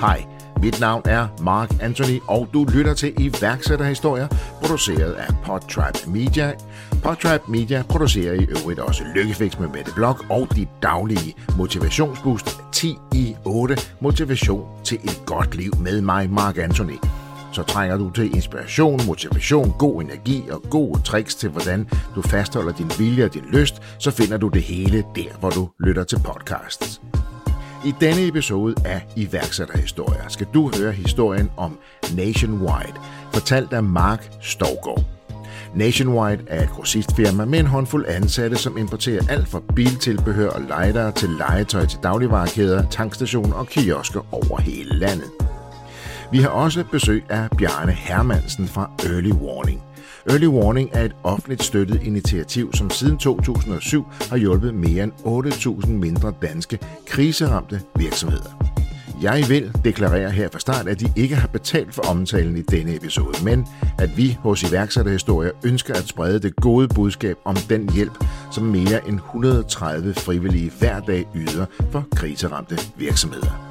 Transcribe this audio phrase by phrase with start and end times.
[0.00, 0.26] Hej,
[0.62, 4.28] mit navn er Mark Anthony, og du lytter til iværksætterhistorier,
[4.62, 6.52] produceret af Podtribe Media.
[7.02, 12.96] Podtribe Media producerer i øvrigt også Lykkefix med Mette Blok og dit daglige motivationsboost 10
[13.14, 16.98] i 8 motivation til et godt liv med mig, Mark Anthony.
[17.52, 22.72] Så trænger du til inspiration, motivation, god energi og gode tricks til, hvordan du fastholder
[22.72, 26.18] din vilje og din lyst, så finder du det hele der, hvor du lytter til
[26.24, 27.00] podcasts.
[27.84, 31.78] I denne episode af iværksætterhistorier skal du høre historien om
[32.14, 32.94] Nationwide,
[33.32, 35.04] fortalt af Mark Stovgaard.
[35.74, 41.12] Nationwide er et grossistfirma med en håndfuld ansatte, som importerer alt fra biltilbehør og lightere
[41.12, 45.30] til legetøj til dagligvarekæder, tankstationer og kiosker over hele landet.
[46.32, 49.82] Vi har også besøg af Bjarne Hermansen fra Early Warning.
[50.26, 55.12] Early Warning er et offentligt støttet initiativ, som siden 2007 har hjulpet mere end
[55.82, 58.70] 8.000 mindre danske kriseramte virksomheder.
[59.22, 62.96] Jeg vil deklarere her fra start, at de ikke har betalt for omtalen i denne
[62.96, 63.66] episode, men
[63.98, 69.08] at vi hos iværksætterhistorier ønsker at sprede det gode budskab om den hjælp, som mere
[69.08, 73.69] end 130 frivillige hver dag yder for kriseramte virksomheder.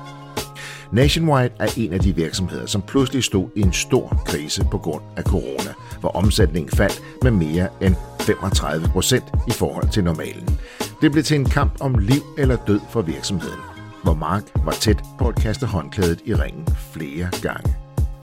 [0.92, 5.04] Nationwide er en af de virksomheder, som pludselig stod i en stor krise på grund
[5.18, 10.60] af corona, hvor omsætningen faldt med mere end 35 procent i forhold til normalen.
[11.02, 13.60] Det blev til en kamp om liv eller død for virksomheden,
[14.04, 17.76] hvor Mark var tæt på at kaste håndklædet i ringen flere gange.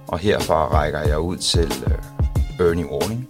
[0.09, 1.99] Og herfra rækker jeg ud til øh,
[2.59, 3.29] Bernie Warning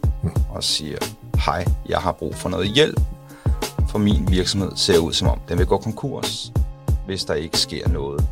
[0.51, 0.98] og siger,
[1.47, 3.01] hej, jeg har brug for noget hjælp,
[3.89, 6.53] for min virksomhed ser ud som om den vil gå konkurs,
[7.07, 8.27] hvis der ikke sker noget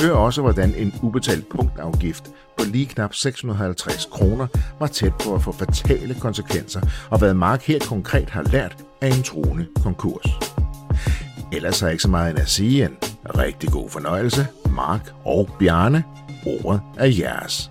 [0.00, 2.24] Hør også, hvordan en ubetalt punktafgift
[2.58, 4.46] på lige knap 650 kroner
[4.78, 9.08] var tæt på at få fatale konsekvenser, og hvad Mark her konkret har lært af
[9.08, 10.26] en troende konkurs.
[11.52, 12.96] Ellers er ikke så meget end at sige en
[13.38, 14.46] rigtig god fornøjelse.
[14.70, 16.04] Mark og Bjarne,
[16.46, 17.70] ordet er jeres.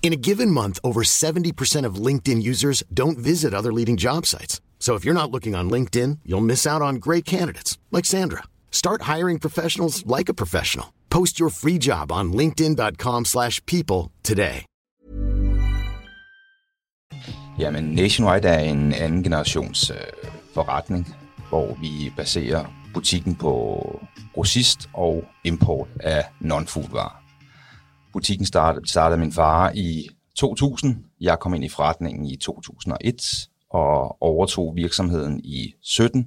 [0.00, 4.62] In a given month, over 70% of LinkedIn users don't visit other leading job sites.
[4.78, 8.44] So if you're not looking on LinkedIn, you'll miss out on great candidates like Sandra.
[8.70, 10.94] Start hiring professionals like a professional.
[11.10, 14.64] Post your free job on linkedin.com/people today.
[17.58, 19.96] Jamen Nationwide er en anden generations øh,
[20.54, 21.16] forretning,
[21.48, 23.82] hvor vi baserer butikken på
[24.34, 27.17] grossist og import af non-food varer.
[28.12, 31.04] Butikken startede, startede min far i 2000.
[31.20, 36.26] Jeg kom ind i forretningen i 2001 og overtog virksomheden i 17.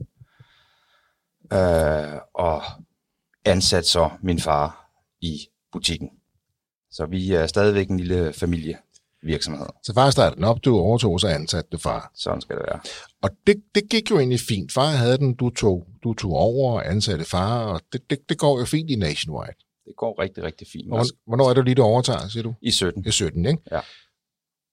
[1.53, 1.59] Øh,
[2.33, 2.61] og
[3.45, 4.91] ansatte så min far
[5.21, 5.39] i
[5.71, 6.09] butikken.
[6.91, 9.67] Så vi er stadigvæk en lille familievirksomhed.
[9.83, 12.11] Så far startede den op, du overtog, så ansatte du far.
[12.15, 12.79] Sådan skal det være.
[13.21, 14.71] Og det, det gik jo egentlig fint.
[14.71, 18.37] Far havde den, du tog, du tog over og ansatte far, og det, det, det
[18.37, 19.53] går jo fint i Nationwide.
[19.85, 20.87] Det går rigtig, rigtig fint.
[20.87, 22.53] Hvornår, hvornår er det lige, du overtager, siger du?
[22.61, 23.05] I 17.
[23.05, 23.61] I 17, ikke?
[23.71, 23.79] Ja.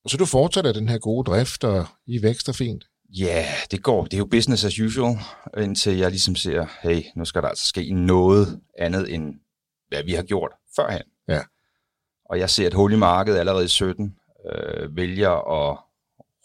[0.07, 2.85] Så du fortsætter den her gode drift, og I vækster fint?
[3.11, 4.05] Ja, yeah, det går.
[4.05, 5.17] Det er jo business as usual,
[5.59, 9.35] indtil jeg ligesom ser, hey, nu skal der altså ske noget andet, end
[9.89, 11.03] hvad vi har gjort førhen.
[11.29, 11.41] Ja.
[12.31, 14.15] Og jeg ser et hul i markedet allerede i 17,
[14.53, 15.79] øh, vælger at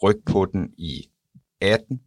[0.02, 1.10] rykke på den i
[1.60, 2.00] 18,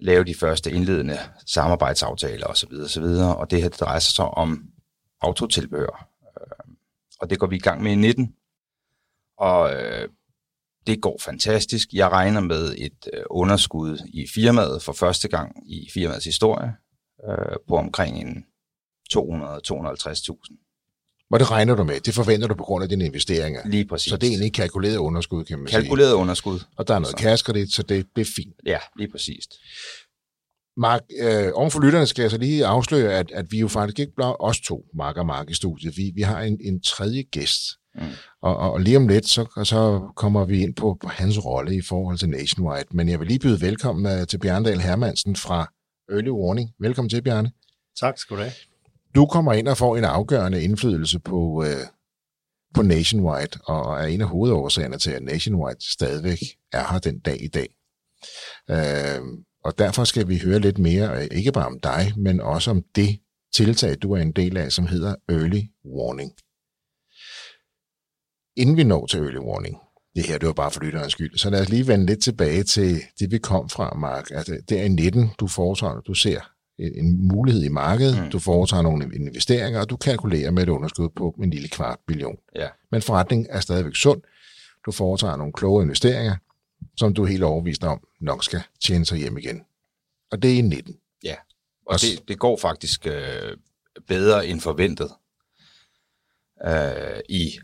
[0.00, 2.72] lave de første indledende samarbejdsaftaler osv.
[2.84, 3.04] osv.
[3.36, 4.70] Og det her drejer sig så om
[5.20, 6.08] autotilbehør.
[6.22, 6.74] Øh,
[7.20, 8.34] og det går vi i gang med i 19.
[9.38, 10.08] Og øh,
[10.86, 11.88] det går fantastisk.
[11.92, 16.74] Jeg regner med et øh, underskud i firmaet for første gang i firmaets historie
[17.28, 18.44] øh, på omkring en
[19.14, 20.70] 200-250.000.
[21.28, 22.00] Hvad det regner du med?
[22.00, 23.60] Det forventer du på grund af dine investeringer?
[23.68, 24.10] Lige præcis.
[24.10, 25.88] Så det er egentlig kalkuleret underskud, kan man kalkuleret sige?
[25.88, 26.60] Kalkuleret underskud.
[26.76, 28.54] Og der er noget kassekredit, så det, det er fint.
[28.66, 29.48] Ja, lige præcis.
[30.76, 33.98] Mark, øh, oven for lytterne skal jeg så lige afsløre, at, at vi jo faktisk
[33.98, 35.96] ikke blot os to, Mark og Mark, i studiet.
[35.96, 37.60] Vi, vi har en, en tredje gæst.
[37.94, 38.02] Mm.
[38.42, 41.80] Og, og lige om lidt, så, så kommer vi ind på, på hans rolle i
[41.80, 42.84] forhold til Nationwide.
[42.90, 45.72] Men jeg vil lige byde velkommen uh, til Bjarne Hermansen fra
[46.12, 46.70] Early Warning.
[46.80, 47.52] Velkommen til, Bjarne.
[48.00, 48.52] Tak skal du have.
[49.14, 51.64] Du kommer ind og får en afgørende indflydelse på, uh,
[52.74, 56.38] på Nationwide, og er en af hovedårsagerne til, at Nationwide stadigvæk
[56.72, 57.68] er her den dag i dag.
[58.68, 59.28] Uh,
[59.64, 63.20] Og derfor skal vi høre lidt mere, ikke bare om dig, men også om det
[63.54, 66.32] tiltag, du er en del af, som hedder Early Warning.
[68.56, 69.76] Inden vi når til Early Warning,
[70.14, 72.62] det her det var bare for lytterens skyld, så lad os lige vende lidt tilbage
[72.62, 74.30] til det, vi kom fra, Mark.
[74.30, 76.40] Altså, det er i 19, du foretager, du ser
[76.78, 78.30] en mulighed i markedet, mm.
[78.30, 82.36] du foretager nogle investeringer, og du kalkulerer med et underskud på en lille kvart billion.
[82.56, 82.68] Ja.
[82.92, 84.22] Men forretningen er stadigvæk sund.
[84.86, 86.36] Du foretager nogle kloge investeringer,
[87.00, 89.62] som du er helt overbevist om nok skal tjene sig hjem igen.
[90.30, 90.96] Og det er i 19.
[91.24, 91.34] Ja,
[91.86, 93.56] og det, det går faktisk øh,
[94.08, 95.10] bedre end forventet
[96.66, 97.58] øh, i,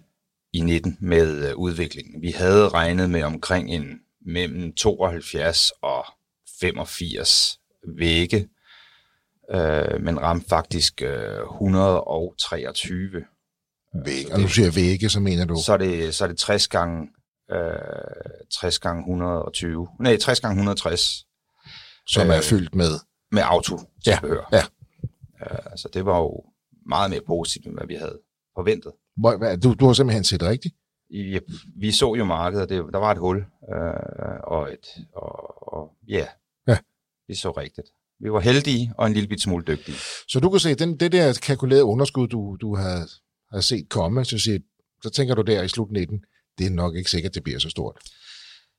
[0.53, 2.23] i 19 med øh, udviklingen.
[2.23, 6.05] Vi havde regnet med omkring en mellem 72 og
[6.61, 7.61] 85
[7.97, 8.49] vægge,
[9.51, 13.25] øh, men ramte faktisk øh, 123.
[14.05, 14.33] Vægge.
[14.33, 15.57] Og nu siger jeg vægge, så mener du?
[15.65, 17.09] Så er det, så er det 60 gange,
[17.53, 17.61] øh,
[18.61, 19.89] 60 gange 120.
[20.01, 21.27] Nej, 60 gange 160.
[22.07, 23.01] Som øh, er fyldt med?
[23.33, 24.19] Med auto ja,
[24.53, 24.63] ja.
[25.43, 26.45] Øh, så det var jo
[26.87, 28.19] meget mere positivt, end hvad vi havde
[28.57, 28.93] forventet.
[29.63, 30.75] Du, du har simpelthen set rigtigt?
[31.11, 31.41] I,
[31.77, 33.37] vi så jo markedet, det, der var et hul,
[33.75, 36.27] øh, og, et, og, og ja,
[36.69, 36.79] ja,
[37.29, 37.89] vi så rigtigt.
[38.21, 39.97] Vi var heldige og en lille bit smule dygtige.
[40.29, 43.11] Så du kan se, den, det der kalkulerede underskud, du, du har,
[43.55, 44.59] har set komme, så, siger,
[45.03, 46.25] så tænker du der i slut 19,
[46.59, 47.97] det er nok ikke sikkert, det bliver så stort.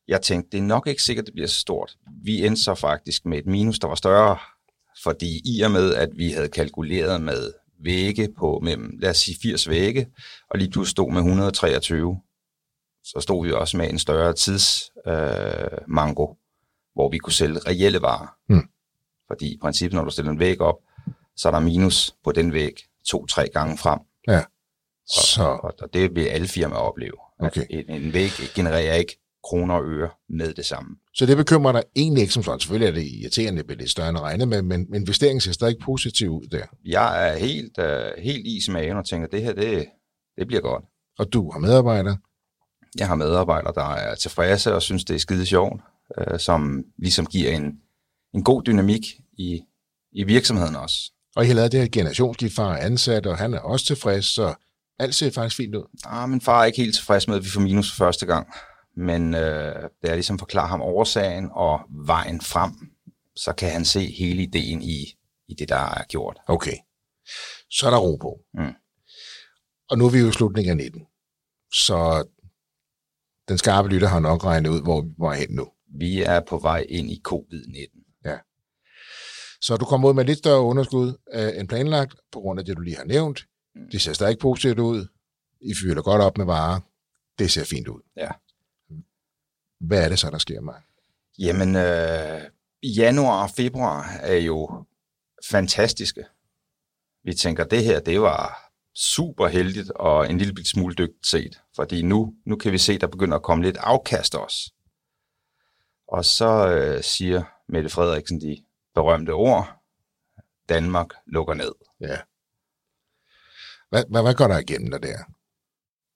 [0.07, 1.97] Jeg tænkte, det er nok ikke sikkert, det bliver så stort.
[2.23, 4.37] Vi endte så faktisk med et minus, der var større,
[5.03, 7.53] fordi i og med, at vi havde kalkuleret med
[7.83, 10.07] vægge på mellem, lad os sige 80 vægge,
[10.49, 12.19] og lige pludselig stod med 123,
[13.03, 16.35] så stod vi også med en større tidsmango, øh,
[16.93, 18.27] hvor vi kunne sælge reelle varer.
[18.49, 18.69] Hmm.
[19.27, 20.75] Fordi i princippet, når du stiller en væg op,
[21.35, 22.73] så er der minus på den væg
[23.05, 23.99] to-tre gange frem.
[24.27, 24.43] Ja.
[25.09, 25.43] Og, så...
[25.43, 27.17] og, og det vil alle firmaer opleve.
[27.39, 27.65] Okay.
[27.69, 30.95] En, en væg genererer ikke kroner og øre med det samme.
[31.13, 32.59] Så det bekymrer dig egentlig ikke som sådan.
[32.59, 36.29] Selvfølgelig er det irriterende, det lidt større end regnet med, men investeringen ser stadig positiv
[36.29, 36.65] ud der.
[36.85, 39.85] Jeg er helt, uh, helt is i maven og tænker, det her, det,
[40.37, 40.83] det bliver godt.
[41.19, 42.17] Og du har medarbejdere?
[42.99, 45.81] Jeg har medarbejdere, der er tilfredse og synes, det er skide sjovt,
[46.17, 47.79] uh, som ligesom giver en,
[48.33, 49.05] en god dynamik
[49.37, 49.61] i,
[50.11, 51.11] i virksomheden også.
[51.35, 54.25] Og I har lavet det her generationsskift, far er ansat, og han er også tilfreds,
[54.25, 54.53] så
[54.99, 55.83] alt ser faktisk fint ud.
[56.05, 58.47] Ah, min far er ikke helt tilfreds med, at vi får minus for første gang.
[58.97, 62.71] Men øh, da jeg ligesom forklarer ham årsagen og vejen frem,
[63.35, 65.17] så kan han se hele ideen i,
[65.47, 66.39] i det, der er gjort.
[66.47, 66.77] Okay.
[67.69, 68.39] Så er der ro på.
[68.53, 68.73] Mm.
[69.89, 71.01] Og nu er vi jo i slutningen af 19.
[71.73, 72.27] Så
[73.47, 75.67] den skarpe lytter har nok regnet ud, hvor vi er hen nu.
[75.99, 78.21] Vi er på vej ind i covid-19.
[78.25, 78.37] Ja.
[79.61, 82.77] Så du kommer ud med lidt større underskud øh, end planlagt, på grund af det,
[82.77, 83.45] du lige har nævnt.
[83.77, 83.89] Mm.
[83.91, 85.07] Det ser stadig positivt ud.
[85.61, 86.79] I fylder godt op med varer.
[87.39, 88.01] Det ser fint ud.
[88.15, 88.29] Ja.
[89.79, 90.83] Hvad er det så, der sker, Mark?
[91.39, 92.41] Jamen, øh,
[92.83, 94.85] januar og februar er jo
[95.49, 96.25] fantastiske.
[97.23, 102.01] Vi tænker, det her, det var super heldigt og en lille smule dygtigt set, fordi
[102.01, 104.73] nu, nu kan vi se, der begynder at komme lidt afkast også.
[106.07, 108.63] Og så øh, siger Mette Frederiksen de
[108.95, 109.81] berømte ord,
[110.69, 111.71] Danmark lukker ned.
[112.01, 112.17] Ja.
[113.89, 115.17] Hvad, hvad, hvad går der igennem der der?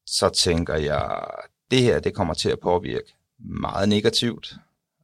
[0.05, 1.27] Så tænker jeg,
[1.71, 4.53] det her, det kommer til at påvirke meget negativt.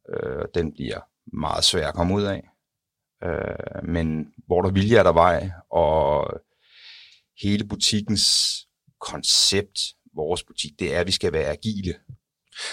[0.08, 1.00] Øh, den bliver
[1.36, 2.48] meget svær at komme ud af.
[3.24, 6.30] Øh, men hvor der vilje er der vej, og
[7.42, 8.26] hele butikkens
[9.00, 9.80] koncept,
[10.14, 11.94] vores butik, det er, at vi skal være agile.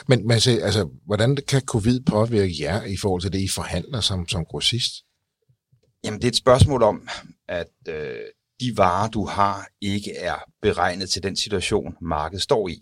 [0.08, 4.28] Men, se, altså, hvordan kan covid påvirke jer i forhold til det, I forhandler som,
[4.28, 4.94] som grossist?
[6.04, 7.08] Jamen, det er et spørgsmål om,
[7.48, 8.20] at øh,
[8.60, 12.82] de varer, du har, ikke er beregnet til den situation, markedet står i.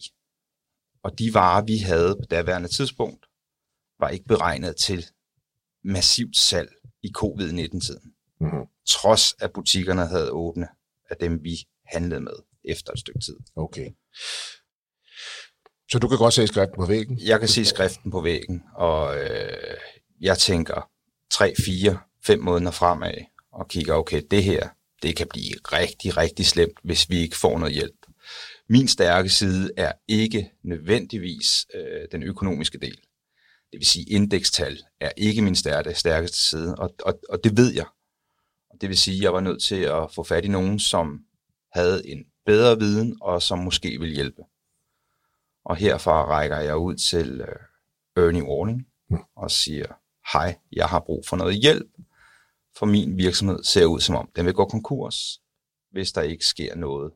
[1.03, 3.25] Og de varer, vi havde på daværende tidspunkt,
[3.99, 5.05] var ikke beregnet til
[5.83, 6.69] massivt salg
[7.03, 8.13] i covid-19-tiden.
[8.41, 8.67] Mm-hmm.
[8.87, 10.67] Trods at butikkerne havde åbne
[11.09, 13.37] af dem, vi handlede med efter et stykke tid.
[13.55, 13.89] Okay.
[15.91, 17.19] Så du kan godt se skriften på væggen?
[17.19, 19.77] Jeg kan se skriften på væggen, og øh,
[20.21, 20.89] jeg tænker
[21.31, 23.13] 3, 4, 5 måneder fremad,
[23.51, 24.69] og kigger, okay, det her,
[25.03, 28.05] det kan blive rigtig, rigtig slemt, hvis vi ikke får noget hjælp.
[28.69, 32.97] Min stærke side er ikke nødvendigvis øh, den økonomiske del.
[33.71, 37.73] Det vil sige, indekstal er ikke min stærke, stærkeste side, og, og, og det ved
[37.73, 37.85] jeg.
[38.69, 41.19] Og det vil sige, at jeg var nødt til at få fat i nogen, som
[41.73, 44.41] havde en bedre viden, og som måske vil hjælpe.
[45.65, 49.19] Og herfra rækker jeg ud til øh, Ernie Warning Mm.
[49.35, 49.87] og siger,
[50.33, 51.91] hej, jeg har brug for noget hjælp,
[52.77, 55.39] for min virksomhed ser ud som om, den vil gå konkurs,
[55.91, 57.11] hvis der ikke sker noget.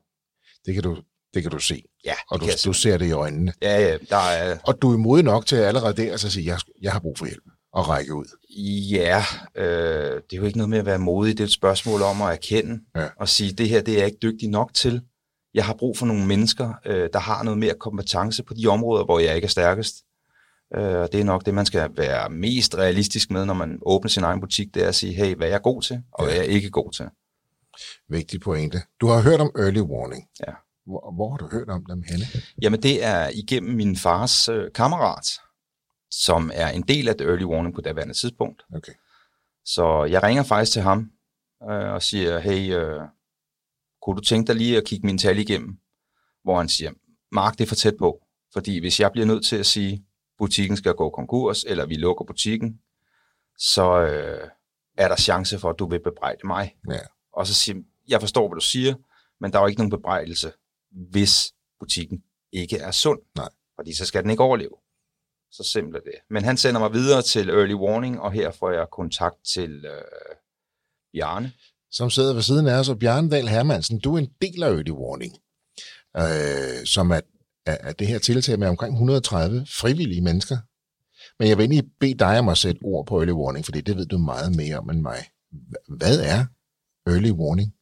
[0.66, 0.98] Det kan du,
[1.34, 1.84] det kan du se.
[2.06, 3.54] Ja, Og du, du ser det i øjnene.
[3.62, 6.60] Ja, ja, der er, Og du er modig nok til allerede der at sige, jeg,
[6.82, 7.44] jeg har brug for hjælp.
[7.78, 8.26] at række ud?
[8.92, 9.24] Ja,
[9.56, 9.66] øh,
[10.16, 11.38] det er jo ikke noget med at være modig.
[11.38, 13.08] Det er et spørgsmål om at erkende Ja.
[13.20, 15.02] og sige, det her det er jeg ikke dygtig nok til.
[15.54, 19.06] Jeg har brug for nogle mennesker, øh, der har noget mere kompetence på de områder,
[19.06, 19.96] hvor jeg ikke er stærkest.
[20.76, 24.10] Øh, og det er nok det, man skal være mest realistisk med, når man åbner
[24.10, 26.36] sin egen butik, det er at sige, hey, hvad er jeg god til, og hvad
[26.36, 27.10] er jeg ikke god til.
[28.10, 28.82] Vigtig pointe.
[29.02, 30.30] Du har hørt om early warning.
[30.48, 30.54] Ja.
[30.86, 32.26] Hvor, hvor har du hørt om dem henne?
[32.62, 35.28] Jamen, det er igennem min fars øh, kammerat,
[36.12, 38.64] som er en del af det early warning på daværende tidspunkt.
[38.76, 38.94] Okay.
[39.66, 41.12] Så jeg ringer faktisk til ham
[41.64, 43.02] øh, og siger, hey, øh,
[44.02, 45.78] kunne du tænke dig lige at kigge min tal igennem?
[46.44, 46.92] Hvor han siger,
[47.32, 48.20] Mark, det er for tæt på.
[48.54, 50.06] Fordi hvis jeg bliver nødt til at sige,
[50.38, 52.80] butikken skal gå konkurs, eller vi lukker butikken,
[53.58, 54.50] så øh,
[54.98, 56.76] er der chance for, at du vil bebrejde mig.
[56.90, 57.00] Ja.
[57.34, 57.78] Og så siger
[58.08, 58.96] jeg, forstår, hvad du siger,
[59.40, 60.52] men der er jo ikke nogen bebrejdelse,
[60.92, 63.20] hvis butikken ikke er sund.
[63.36, 63.50] Nej.
[63.76, 64.76] Fordi så skal den ikke overleve.
[65.52, 66.20] Så simpelt er det.
[66.30, 70.36] Men han sender mig videre til Early Warning, og her får jeg kontakt til øh,
[71.14, 71.52] Bjarne.
[71.92, 74.70] Som sidder ved siden af os, og Bjarne Dahl Hermansen, du er en del af
[74.70, 75.34] early warning,
[76.18, 77.22] øh, som er,
[77.68, 80.58] af, af det her tiltag med omkring 130 frivillige mennesker.
[81.40, 83.98] Men jeg vil egentlig bede dig om at sætte ord på early warning, fordi det
[83.98, 85.18] ved du meget mere om end mig.
[85.88, 86.46] Hvad er
[87.08, 87.74] early warning?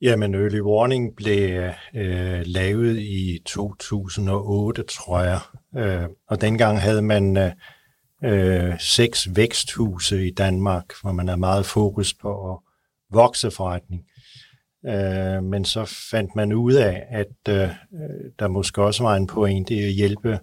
[0.00, 5.40] Jamen, Early Warning blev øh, lavet i 2008, tror jeg.
[5.76, 7.52] Øh, og dengang havde man øh,
[8.24, 12.58] øh, seks væksthuse i Danmark, hvor man er meget fokus på at
[13.12, 14.02] vokse forretning.
[14.86, 17.68] Øh, men så fandt man ud af, at øh,
[18.38, 20.38] der måske også var en pointe i at hjælpe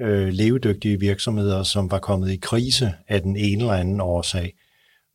[0.00, 4.54] øh, levedygtige virksomheder, som var kommet i krise af den ene eller anden årsag.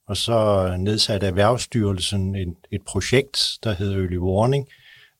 [0.08, 4.68] Og så nedsatte Erhvervsstyrelsen et, et projekt, der hed Early Warning,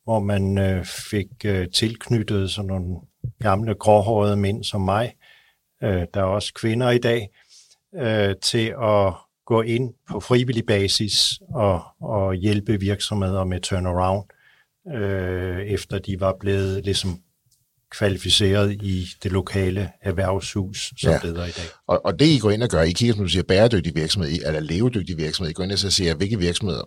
[0.04, 2.96] hvor man øh, fik øh, tilknyttet sådan nogle
[3.40, 5.14] gamle gråhårede mænd som mig,
[5.84, 7.30] øh, der er også kvinder i dag,
[7.96, 9.14] øh, til at
[9.46, 14.26] gå ind på frivillig basis og, og hjælpe virksomheder med turnaround,
[14.96, 17.20] øh, efter de var blevet ligesom
[17.92, 21.14] kvalificeret i det lokale erhvervshus, som Ja.
[21.18, 21.66] det hedder i dag.
[21.88, 24.32] Og, og det, I går ind og gør, I kigger, som du siger, bæredygtig virksomhed,
[24.46, 26.82] eller levedygtig virksomhed, I går ind og så siger, hvilke virksomheder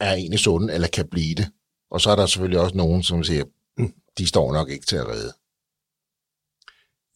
[0.00, 1.46] er egentlig sunde, eller kan blive det.
[1.90, 3.44] Og så er der selvfølgelig også nogen, som siger,
[3.78, 5.32] "Mm, de står nok ikke til at redde.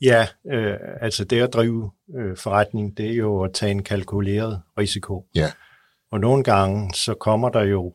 [0.03, 4.63] Ja, øh, altså det at drive øh, forretning, det er jo at tage en kalkuleret
[4.79, 5.27] risiko.
[5.35, 5.53] Ja.
[6.13, 7.95] Og nogle gange, så kommer der jo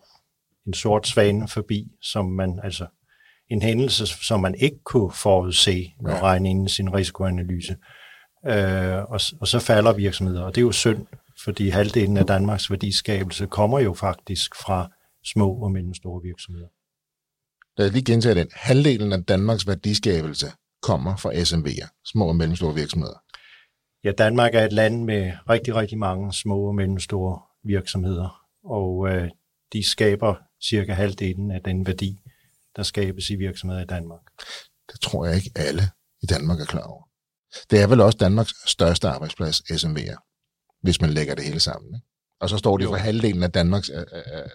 [0.67, 2.87] en sort svane forbi, som man, altså
[3.49, 6.21] en hændelse, som man ikke kunne forudse og Ja.
[6.21, 7.75] regne ind i sin risikoanalyse.
[8.47, 11.05] Øh, og, og så falder virksomheder, og det er jo synd,
[11.43, 14.91] fordi halvdelen af Danmarks værdiskabelse kommer jo faktisk fra
[15.25, 16.67] små og mellemstore virksomheder.
[17.77, 18.47] Lad os lige gentage den.
[18.53, 20.47] Halvdelen af Danmarks værdiskabelse
[20.81, 23.23] kommer fra SMV'er, små og mellemstore virksomheder.
[24.03, 29.29] Ja, Danmark er et land med rigtig, rigtig mange små og mellemstore virksomheder, og øh,
[29.73, 32.21] de skaber cirka halvdelen af den værdi,
[32.75, 34.21] der skabes i virksomheder i Danmark.
[34.91, 35.81] Det tror jeg ikke alle
[36.23, 37.03] i Danmark er klar over.
[37.69, 40.17] Det er vel også Danmarks største arbejdsplads, SMV'er,
[40.81, 41.95] hvis man lægger det hele sammen.
[41.95, 42.07] Ikke?
[42.41, 44.49] Og så står det for halvdelen af Danmarks øh, øh, øh,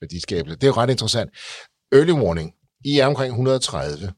[0.00, 0.56] værdiskabelse.
[0.56, 1.30] Det er jo ret interessant.
[1.92, 2.54] Early warning.
[2.84, 4.10] I er omkring 130, ja,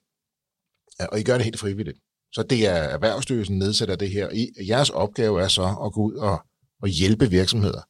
[1.12, 1.98] og I gør det helt frivilligt.
[2.32, 4.28] Så det er Erhvervsstyrelsen nedsætter det her.
[4.32, 6.40] I, jeres opgave er så at gå ud og,
[6.82, 7.80] og hjælpe virksomheder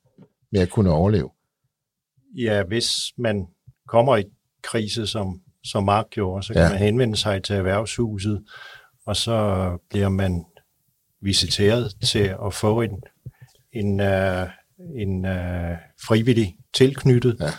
[0.53, 1.31] med at kunne overleve.
[2.37, 3.47] Ja, hvis man
[3.89, 4.25] kommer i
[4.63, 6.69] krise, som, som Mark gjorde, så kan Ja.
[6.69, 8.45] man henvende sig til erhvervshuset,
[9.07, 10.45] og så bliver man
[11.23, 13.03] visiteret til at få en,
[13.73, 14.49] en, uh,
[15.01, 15.77] en uh,
[16.07, 17.37] frivillig tilknyttet.
[17.41, 17.51] Ja.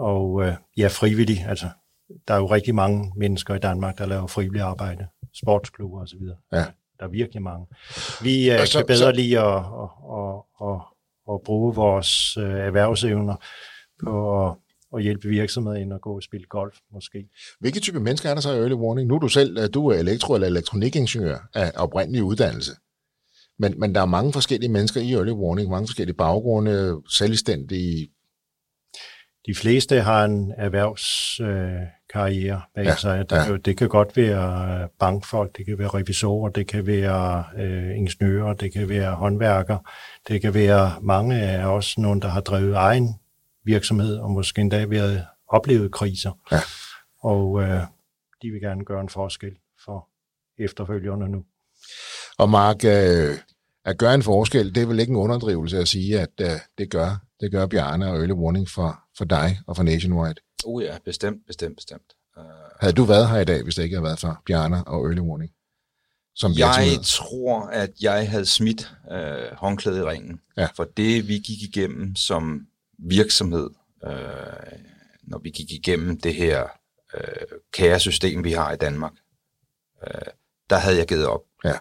[0.00, 1.68] Og uh, ja, frivillig, altså
[2.28, 6.20] der er jo rigtig mange mennesker i Danmark, der laver frivillig arbejde, sportsklubber osv.
[6.52, 6.64] Ja.
[6.98, 7.66] Der er virkelig mange.
[8.22, 9.62] Vi Og så- kan bedre så- lide at, at,
[10.12, 10.80] at, at,
[11.34, 13.36] at bruge vores uh, erhvervsevner
[14.04, 14.54] på at,
[14.96, 17.28] at hjælpe virksomheder ind og gå og spille golf måske.
[17.60, 19.08] Hvilke type mennesker er der så i early warning?
[19.08, 22.72] Nu er du selv øh, du er elektro- eller elektronikingeniør af oprindelig uddannelse.
[23.58, 28.08] Men, men der er mange forskellige mennesker i early warning, mange forskellige baggrunde, selvstændige.
[29.46, 33.30] De fleste har en erhvervskarriere øh, karriere bag Ja, sig.
[33.30, 33.50] Det, ja.
[33.50, 33.56] ja.
[33.56, 38.52] det kan godt være øh, bankfolk, det kan være revisorer, det kan være øh, ingeniører,
[38.52, 39.78] det kan være håndværkere,
[40.28, 43.14] det kan være mange af os, nogen, der har drevet egen
[43.64, 46.30] virksomhed og måske endda været oplevet kriser.
[46.52, 46.60] Ja.
[47.20, 47.80] Og øh,
[48.42, 49.52] de vil gerne gøre en forskel
[49.84, 50.08] for
[50.58, 51.44] efterfølgerne nu.
[52.38, 53.34] Og Mark, øh,
[53.84, 56.90] at gøre en forskel, det er vel ikke en underdrivelse at sige, at øh, det
[56.90, 60.34] gør det gør Bjarne og early warning for, for dig og for Nationwide.
[60.64, 62.12] Uh ja, bestemt, bestemt, bestemt.
[62.36, 62.42] Uh,
[62.80, 65.20] Havde du været her i dag, hvis det ikke havde været for Bjarne og early
[65.20, 65.52] warning?
[66.36, 70.40] som Jeg tror, at jeg havde smidt øh, håndklædet i ringen.
[70.56, 70.68] Ja.
[70.76, 72.66] For det, vi gik igennem som
[72.98, 73.70] virksomhed,
[74.06, 74.78] øh,
[75.22, 76.68] når vi gik igennem det her
[77.14, 79.12] øh, kæresystem, vi har i Danmark,
[80.06, 80.32] øh,
[80.70, 81.42] der havde jeg givet op.
[81.64, 81.78] Ja.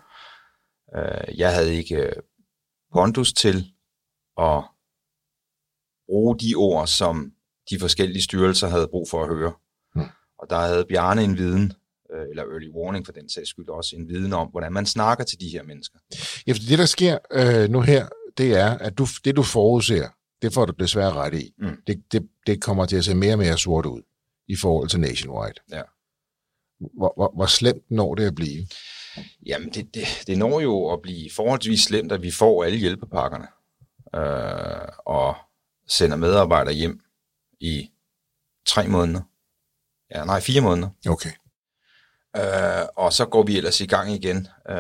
[0.96, 2.14] Øh, jeg havde ikke øh,
[2.94, 3.66] pondus til
[4.40, 4.64] at
[6.08, 7.34] bruge de ord, som
[7.70, 9.54] de forskellige styrelser havde brug for at høre.
[9.96, 10.02] Mm.
[10.38, 11.74] Og der havde Bjarne en viden,
[12.14, 15.24] øh, eller early warning for den sags skyld også, en viden om, hvordan man snakker
[15.24, 16.00] til de her mennesker.
[16.48, 18.08] Ja, fordi det, der sker øh, nu her,
[18.38, 20.08] det er, at du, det, du forudser,
[20.42, 21.54] det får du desværre ret i.
[21.58, 21.78] Mm.
[21.88, 24.02] Det, det, det kommer til at se mere og mere sort ud
[24.48, 25.54] i forhold til Nationwide.
[25.72, 25.82] Ja.
[26.80, 28.68] Hvor, hvor, hvor slemt når det at blive?
[29.46, 33.48] Jamen, det, det, det når jo at blive forholdsvis slemt, at vi får alle hjælpepakkerne
[34.16, 35.36] øh, og
[35.88, 37.00] sender medarbejdere hjem
[37.60, 37.92] i
[38.68, 39.22] tre måneder.
[40.12, 40.90] Ja, nej, fire måneder.
[41.10, 41.32] Okay.
[42.36, 44.38] Øh, og så går vi ellers i gang igen
[44.70, 44.76] øh,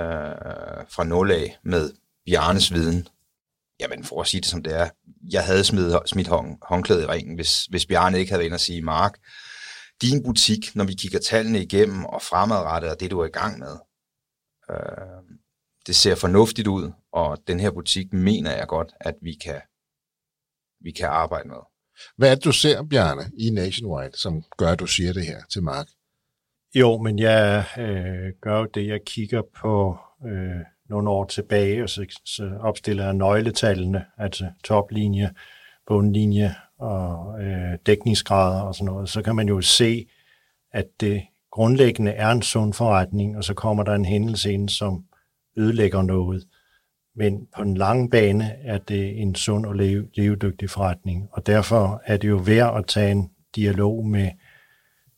[0.89, 1.93] fra nul af med
[2.25, 3.07] Bjarnes viden.
[3.79, 4.89] Jamen, for at sige det som det er,
[5.31, 8.55] jeg havde smidt, smidt hånd, håndklædet i ringen, hvis, hvis Bjarne ikke havde været inde
[8.55, 9.19] og sige, Mark,
[10.01, 13.59] din butik, når vi kigger tallene igennem og fremadrettet og det, du er i gang
[13.59, 13.77] med,
[14.69, 15.37] øh,
[15.87, 19.61] det ser fornuftigt ud, og den her butik mener jeg godt, at vi kan,
[20.79, 21.57] vi kan arbejde med.
[22.17, 25.39] Hvad er det, du ser, Bjarne, i Nationwide, som gør, at du siger det her
[25.49, 25.87] til Mark?
[26.75, 31.89] Jo, men jeg øh, gør jo det, jeg kigger på øh, nogle år tilbage, og
[31.89, 35.31] så, så opstiller jeg nøgletallene, altså toplinje,
[35.87, 39.09] bundlinje og øh, dækningsgrader og sådan noget.
[39.09, 40.07] Så kan man jo se,
[40.71, 45.05] at det grundlæggende er en sund forretning, og så kommer der en hændelse ind, som
[45.57, 46.43] ødelægger noget.
[47.15, 52.01] Men på den lange bane er det en sund og leve, levedygtig forretning, og derfor
[52.05, 54.31] er det jo værd at tage en dialog med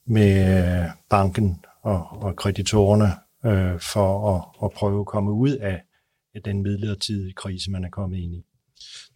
[0.10, 3.12] med øh, banken og, og kreditorerne
[3.46, 5.84] øh, for at, at prøve at komme ud af,
[6.46, 8.46] den midlertidige krise, man er kommet ind i.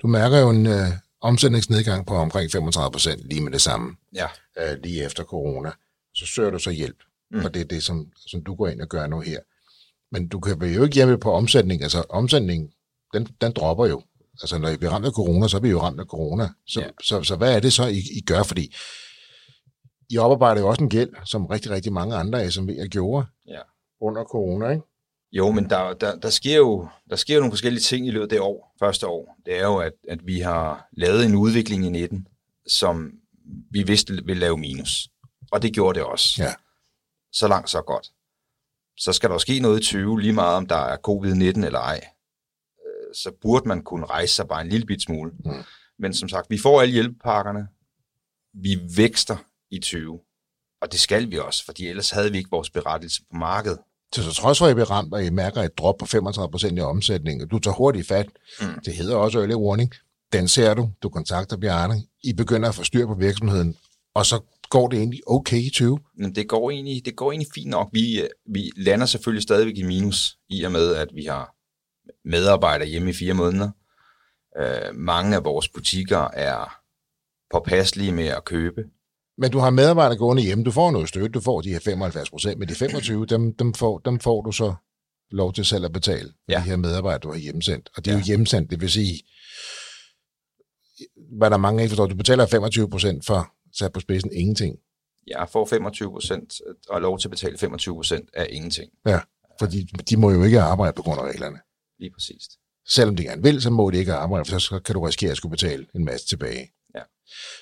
[0.02, 0.88] Du mærker jo en øh,
[1.22, 5.72] omsætningsnedgang på omkring 35 procent lige med det samme, Ja, øh, lige efter corona.
[6.14, 7.04] Så søger du så hjælp.
[7.32, 7.46] Mm.
[7.46, 9.40] og det er det, som, som du går ind og gør nu her.
[10.12, 11.84] Men du kan jo ikke hjemme på omsætning.
[11.84, 12.72] Altså omsætning,
[13.14, 14.02] den, den dropper jo.
[14.42, 16.50] Altså når I bliver ramt af corona, så er vi jo ramt af corona.
[16.68, 16.86] Så, ja.
[16.86, 16.92] Ja.
[17.04, 18.44] så, så hvad er det så, I, I gør?
[18.44, 18.76] Fordi
[20.10, 23.60] I oparbejder jo også en gæld, som rigtig, rigtig mange andre SMV'er gjorde ja.
[24.02, 24.84] under corona, ikke?
[25.32, 28.24] Jo, men der, der, der, sker jo, der sker jo nogle forskellige ting i løbet
[28.24, 29.38] af det år, første år.
[29.46, 32.28] Det er jo, at, at vi har lavet en udvikling i 19,
[32.68, 33.12] som
[33.72, 35.10] vi vidste ville lave minus.
[35.52, 36.44] Og det gjorde det også.
[36.44, 36.54] Ja.
[37.32, 38.12] Så langt, så godt.
[39.04, 42.02] Så skal der ske noget i 20, lige meget om der er covid-19 eller ej.
[42.86, 45.32] Øh, Så burde man kunne rejse sig bare en lille bit smule.
[45.46, 45.64] Mm.
[46.00, 47.68] Men som sagt, vi får alle hjælpepakkerne.
[48.54, 49.38] Vi vækster
[49.72, 50.20] i 20.
[50.82, 53.80] Og det skal vi også, fordi ellers havde vi ikke vores berettelse på markedet.
[54.16, 56.52] Så, så trods for, at I bliver ramt, og I mærker et drop på 35
[56.52, 58.30] procent i omsætningen, du tager hurtigt fat.
[58.62, 58.80] Mm.
[58.86, 59.94] det hedder også early warning,
[60.34, 63.78] den ser du, du kontakter Bjarne, I begynder at få styr på virksomheden,
[64.14, 66.00] og så går det egentlig okay i 20.
[66.18, 67.90] Men det går egentlig, det går egentlig fint nok.
[67.94, 71.56] Vi, øh, vi lander selvfølgelig stadigvæk i minus, i og med, at vi har
[72.26, 73.70] medarbejdere hjemme i fire måneder.
[74.60, 76.78] Øh, mange af vores butikker er
[77.54, 78.84] påpasselige med at købe.
[79.38, 82.30] Men du har medarbejdere gående hjemme, du får noget støtte, du får de her 75
[82.30, 84.74] procent, men de 25, dem, dem, får, dem får du så
[85.32, 86.58] lov til selv at betale for ja.
[86.58, 87.90] De her medarbejdere, du har hjemsendt.
[87.96, 88.20] Og det er ja.
[88.20, 89.24] Jo hjemsendt, det vil sige,
[91.38, 94.78] hvad der er mange af, forstår, du betaler 25 procent for, sat på spidsen, ingenting.
[95.28, 98.92] Jeg får 25 procent og lov til at betale 25 procent af ingenting.
[99.06, 99.20] Ja,
[99.60, 101.60] fordi de må jo ikke arbejde på grund af reglerne.
[102.00, 102.44] Lige præcis.
[102.88, 105.38] Selvom de gerne vil, så må de ikke arbejde, for så kan du risikere at
[105.38, 106.72] skulle betale en masse tilbage.
[106.96, 107.02] Ja.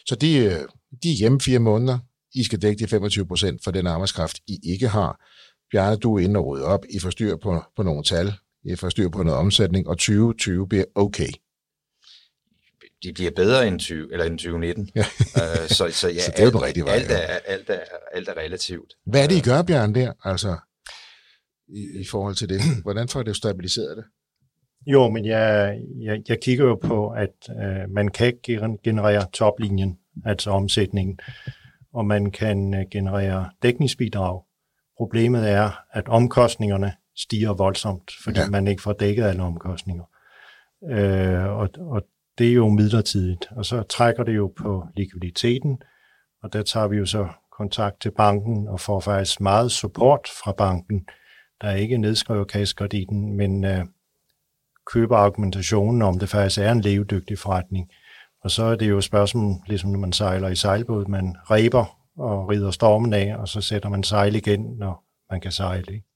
[0.05, 0.67] Så de, øh,
[1.03, 1.99] de er hjemme fire måneder.
[2.35, 5.25] I skal dække de 25 procent for den arbejdskraft, I ikke har.
[5.71, 6.85] Bjarne, du er inde og rydde op.
[6.89, 8.33] I får styr på, på nogle tal.
[8.63, 11.29] I får styr på noget omsætning, og 2020 bliver okay.
[13.03, 14.89] De bliver bedre end, 20, eller end 2019.
[14.95, 14.99] Ja.
[15.35, 17.79] øh, så, så, ja, Så det er jo den rigtige vej, alt, er, alt, er,
[18.13, 18.93] alt er relativt.
[19.05, 20.13] Hvad er det, I gør, Bjarne, der?
[20.23, 20.57] Altså,
[21.67, 22.61] i, i forhold til det.
[22.83, 24.05] Hvordan får det stabiliseret det?
[24.85, 29.97] Jo, men jeg, jeg, jeg kigger jo på, at øh, man kan gen- generere toplinjen,
[30.25, 31.19] altså omsætningen,
[31.93, 34.41] og man kan øh, generere dækningsbidrag.
[34.97, 38.49] Problemet er, at omkostningerne stiger voldsomt, fordi ja.
[38.49, 40.03] man ikke får dækket alle omkostninger.
[40.91, 42.01] Øh, og, og
[42.39, 45.81] det er jo midlertidigt, og så trækker det jo på likviditeten,
[46.43, 50.51] og der tager vi jo så kontakt til banken og får faktisk meget support fra
[50.51, 51.07] banken.
[51.61, 53.85] Der er ikke nedskrevet kassekrediten, men øh,
[54.93, 57.89] køber argumentationen om, det faktisk er en levedygtig forretning.
[58.43, 61.99] Og så er det jo et spørgsmål, ligesom når man sejler i sejlbåd, man reber
[62.17, 65.93] og rider stormen af, og så sætter man sejl igen, når man kan sejle.
[65.93, 66.08] Ikke?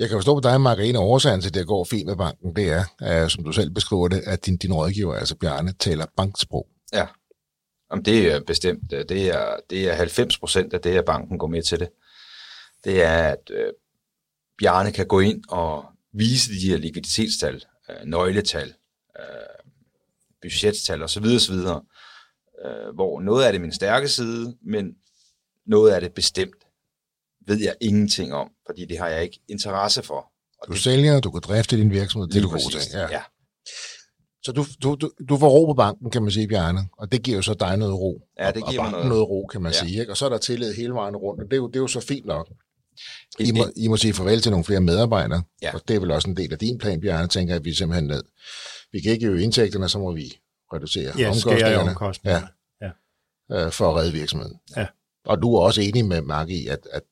[0.00, 2.16] Jeg kan forstå på dig, Mark, en af årsagen til, at det går fint med
[2.16, 5.72] banken, det er, at, som du selv beskriver det, at din, din rådgiver, altså Bjarne,
[5.72, 6.66] taler banksprog.
[6.92, 7.06] Ja,
[7.90, 8.92] Jamen, det er bestemt.
[8.92, 11.88] Øh, det er, det er 90 procent af det, at banken går med til det.
[12.84, 13.72] Det er, at øh,
[14.58, 18.74] Bjarne kan gå ind og vise de her likviditetstal, øh, nøgletal,
[19.18, 19.24] øh,
[20.42, 21.24] budgettal osv.
[21.24, 21.54] osv.
[21.54, 24.94] Øh, hvor noget af det er min stærke side, men
[25.66, 26.59] noget af det bestemt
[27.46, 30.32] ved jeg ingenting om, fordi det har jeg ikke interesse for.
[30.62, 32.80] Og du det, sælger, du kan drifte din virksomhed, det er du god til.
[32.92, 33.00] Ja.
[33.10, 33.22] ja.
[34.42, 37.22] Så du, du, du, du får ro på banken, kan man sige, Bjarne, og det
[37.22, 38.22] giver jo så dig noget ro.
[38.38, 39.08] Ja, det giver og, og banken noget.
[39.08, 39.78] noget ro, kan man ja.
[39.78, 40.00] sige.
[40.00, 40.12] Ikke?
[40.12, 41.86] Og så er der tillid hele vejen rundt, og det er jo, det er jo
[41.86, 42.48] så fint nok.
[43.38, 45.74] I må, I må sige farvel til nogle flere medarbejdere, ja.
[45.74, 48.08] og det er vel også en del af din plan, Bjarne, tænker at vi simpelthen
[48.08, 48.22] ned.
[48.92, 50.40] Vi kan ikke øge indtægterne, så må vi
[50.72, 52.48] reducere ja, omkostningerne, omkostningerne.
[52.80, 52.90] Ja,
[53.50, 53.66] ja.
[53.66, 54.56] Øh, for at redde virksomheden.
[54.76, 54.86] Ja.
[55.24, 57.02] Og du er også enig med Mark i, at, at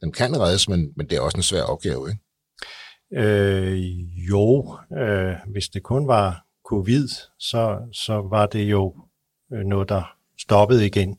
[0.00, 2.20] den kan reddes, men, men det er også en svær opgave, ikke?
[3.12, 3.78] Øh,
[4.28, 7.08] jo, øh, hvis det kun var covid,
[7.38, 8.94] så, så var det jo
[9.52, 11.18] øh, noget, der stoppede igen,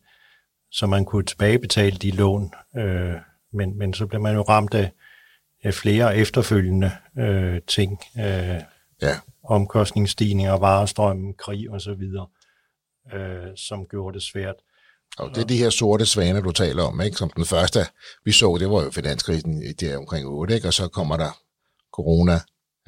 [0.71, 2.53] så man kunne tilbagebetale de lån.
[2.77, 3.15] Øh,
[3.53, 4.91] men, men så blev man jo ramt af,
[5.63, 7.99] af flere efterfølgende øh, ting.
[8.17, 8.61] Øh,
[9.01, 9.15] ja.
[9.43, 12.27] Omkostningsstigninger, varestrømmen, krig og så videre,
[13.13, 14.55] øh, som gjorde det svært.
[15.17, 17.17] Og det er de her sorte svaner, du taler om, ikke?
[17.17, 17.85] Som den første,
[18.25, 20.67] vi så, det var jo finanskrisen i der omkring 8, ikke?
[20.67, 21.39] Og så kommer der
[21.93, 22.39] corona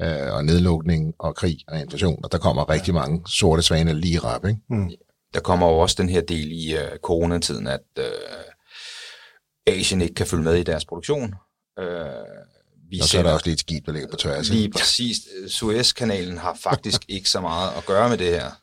[0.01, 4.19] øh, og nedlukning og krig og inflation, og der kommer rigtig mange sorte svaner lige
[4.19, 4.59] rap, ikke?
[4.69, 4.91] Mm.
[5.33, 8.03] Der kommer jo også den her del i uh, coronatiden, at uh,
[9.67, 11.33] Asien ikke kan følge med i deres produktion.
[11.81, 11.85] Uh,
[12.89, 14.49] vi og så er der også lidt skib, der ligger på tværs.
[14.49, 15.17] Lige præcis.
[15.47, 18.60] Suezkanalen har faktisk ikke så meget at gøre med det her.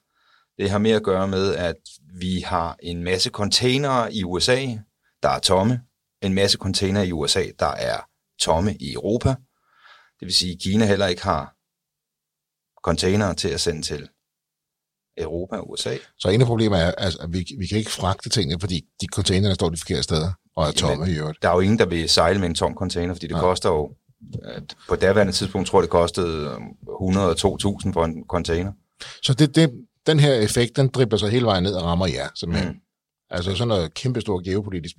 [0.59, 1.77] Det har mere at gøre med, at
[2.21, 4.67] vi har en masse containere i USA,
[5.23, 5.81] der er tomme.
[6.23, 7.99] En masse containere i USA, der er
[8.41, 9.29] tomme i Europa.
[10.21, 11.55] Det vil sige, at Kina heller ikke har
[12.85, 14.09] containere til at sende til
[15.19, 15.97] Europa og USA.
[16.19, 19.07] Så en af problemerne er, altså, at vi, vi kan ikke fragte tingene, fordi de
[19.07, 21.43] containere står de forkerte steder og er tomme Jamen, i øvrigt.
[21.43, 23.41] Der er jo ingen, der vil sejle med en tom container, fordi det ja.
[23.41, 23.95] koster jo,
[24.89, 28.73] på daværende tidspunkt tror jeg, det kostede 102.000 for en container.
[29.23, 32.29] Så det, det, den her effekt, den dribler sig hele vejen ned og rammer jer,
[32.35, 32.73] simpelthen.
[32.73, 32.81] Mm.
[33.31, 34.97] Altså sådan noget kæmpe stor geopolitisk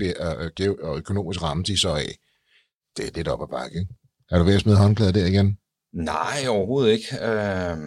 [0.83, 2.17] og økonomisk ramme, de så af.
[2.97, 3.93] Det er lidt op ad bakke, ikke?
[4.31, 5.57] Er du ved at smide håndklæder der igen?
[5.93, 7.07] Nej, overhovedet ikke.
[7.21, 7.77] Øh,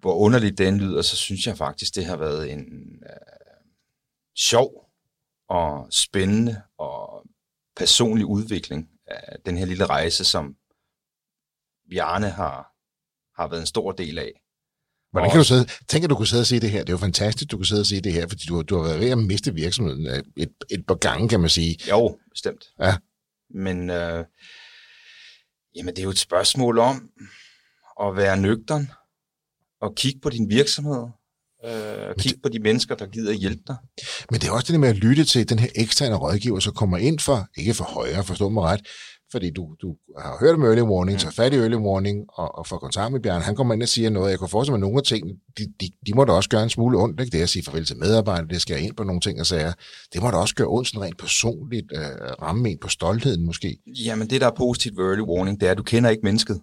[0.00, 2.60] hvor underligt den lyder, så synes jeg faktisk, det har været en
[3.02, 3.70] øh,
[4.38, 4.90] sjov
[5.48, 7.26] og spændende og
[7.76, 10.56] personlig udvikling af den her lille rejse, som
[11.90, 12.72] Bjarne har,
[13.42, 14.42] har været en stor del af.
[15.16, 16.80] Hvordan kan du sidde, tænk, at du kunne sidde og sige det her.
[16.80, 18.82] Det er jo fantastisk, du kunne sidde og sige det her, fordi du, du har
[18.82, 21.76] været ved at miste virksomheden øh, et, et par gange, kan man sige.
[21.90, 22.64] Jo, bestemt.
[22.80, 22.96] Ja.
[23.54, 24.24] Men øh,
[25.76, 27.08] jamen, det er jo et spørgsmål om
[28.02, 28.90] at være nøgtern
[29.80, 31.02] og kigge på din virksomhed,
[31.64, 33.76] øh, og kigge på de mennesker, der gider hjælpe dig.
[34.30, 36.98] Men det er også det med at lytte til den her eksterne rådgiver, som kommer
[36.98, 38.80] ind for, ikke for højre, forstå mig ret,
[39.36, 42.66] fordi du, du har hørt om early warning, så fat i early warning, og, og
[42.66, 44.80] får kontakt med Bjørn, han kommer ind og siger noget, jeg kan forestille mig, at
[44.80, 47.32] nogle af tingene, de, de, de må da også gøre en smule ondt, ikke?
[47.32, 49.72] det er at sige farvel til medarbejdere, det skal ind på nogle ting og sager,
[50.12, 52.02] det må da også gøre ondt sådan rent personligt, øh,
[52.42, 53.78] ramme en på stoltheden måske.
[54.04, 56.60] Jamen det, der er positivt ved early warning, det er, at du kender ikke mennesket.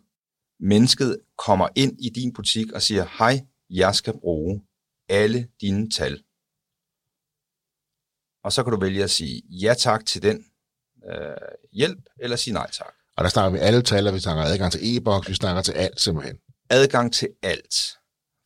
[0.60, 4.62] Mennesket kommer ind i din butik og siger, hej, jeg skal bruge
[5.10, 6.14] alle dine tal.
[8.44, 10.46] Og så kan du vælge at sige ja tak til den
[11.12, 11.18] øh,
[11.72, 12.94] hjælp, eller sige nej tak.
[13.18, 15.72] Og der snakker vi alle tal, og vi snakker adgang til e-boks, vi snakker til
[15.72, 16.38] alt simpelthen.
[16.70, 17.76] Adgang til alt.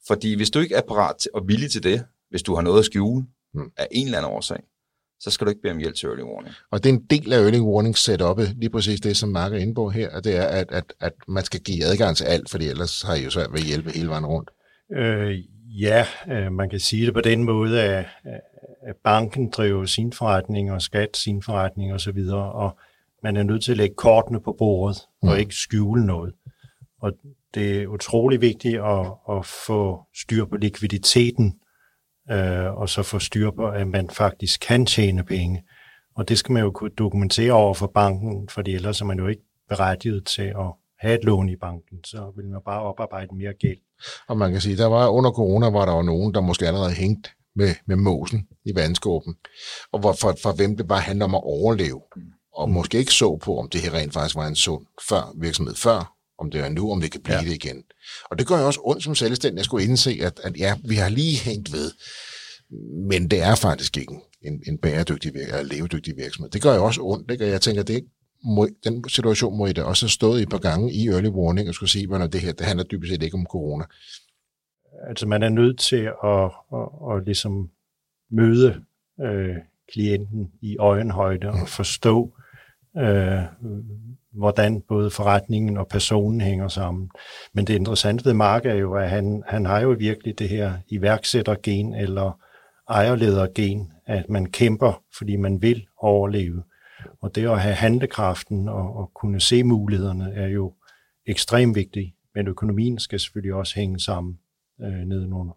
[0.07, 2.79] Fordi hvis du ikke er parat til, og villig til det, hvis du har noget
[2.79, 3.71] at skjule hmm.
[3.77, 4.59] af en eller anden årsag,
[5.19, 6.55] så skal du ikke bede om hjælp til early warning.
[6.71, 9.57] Og det er en del af early warning setup'et, lige præcis det, som Mark er
[9.57, 12.67] inde på her, det er, at, at, at man skal give adgang til alt, fordi
[12.67, 14.49] ellers har I jo svært ved at hjælpe hele vejen rundt.
[14.97, 15.39] Øh,
[15.81, 18.05] ja, øh, man kan sige det på den måde, at
[19.03, 22.77] banken driver sin forretning, og skat sin forretning osv., og, og
[23.23, 25.29] man er nødt til at lægge kortene på bordet, mm.
[25.29, 26.33] og ikke skjule noget.
[27.01, 27.13] Og
[27.53, 31.59] det er utrolig vigtigt at, at få styr på likviditeten,
[32.31, 35.63] øh, og så få styr på, at man faktisk kan tjene penge.
[36.15, 39.27] Og det skal man jo kunne dokumentere over for banken, fordi ellers er man jo
[39.27, 43.53] ikke berettiget til at have et lån i banken, så vil man bare oparbejde mere
[43.53, 43.77] gæld.
[44.27, 46.93] Og man kan sige, der var under corona, var der jo nogen, der måske allerede
[46.93, 49.35] hængt med, med måsen i vandskåben,
[49.91, 52.01] og hvor, for, for hvem det bare handler om at overleve,
[52.53, 52.73] og mm.
[52.73, 56.13] måske ikke så på, om det her rent faktisk var en sund før, virksomhed før,
[56.39, 57.43] om det er nu, om det kan blive ja.
[57.43, 57.83] det igen.
[58.31, 60.95] Og det gør jo også ondt som selvstændig at skulle indse, at, at ja, vi
[60.95, 61.91] har lige hængt ved,
[63.07, 66.51] men det er faktisk ikke en, en bæredygtig eller levedygtig virksomhed.
[66.51, 67.45] Det gør jo også ondt, ikke?
[67.45, 68.05] og jeg tænker, det
[68.43, 71.27] må, den situation må I da også have stået i et par gange i early
[71.27, 73.85] warning og skulle sige, at det her det handler dybest set ikke om corona.
[75.07, 77.69] Altså man er nødt til at, at, at, ligesom
[78.31, 78.83] møde
[79.21, 79.55] øh,
[79.93, 82.37] klienten i øjenhøjde og forstå,
[82.97, 83.41] øh,
[84.31, 87.09] hvordan både forretningen og personen hænger sammen.
[87.53, 90.73] Men det interessante ved Mark er jo, at han, han har jo virkelig det her
[90.89, 92.39] iværksættergen eller
[92.89, 96.63] ejerledergen, at man kæmper, fordi man vil overleve.
[97.21, 100.73] Og det at have handlekraften og, og kunne se mulighederne er jo
[101.25, 104.39] ekstremt vigtigt, men økonomien skal selvfølgelig også hænge sammen
[104.81, 105.53] øh, nedenunder.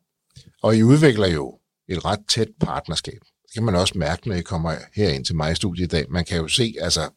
[0.63, 3.21] Og I udvikler jo et ret tæt partnerskab.
[3.43, 6.07] Det kan man også mærke, når I kommer herind til mig i studiet i dag.
[6.11, 7.09] Man kan jo se altså,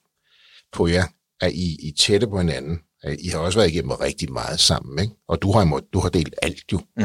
[0.72, 1.04] på jer,
[1.42, 2.80] at I, I tætte på hinanden.
[3.20, 5.14] I har også været igennem rigtig meget sammen, ikke?
[5.28, 7.04] Og du har, du har delt alt jo, mm.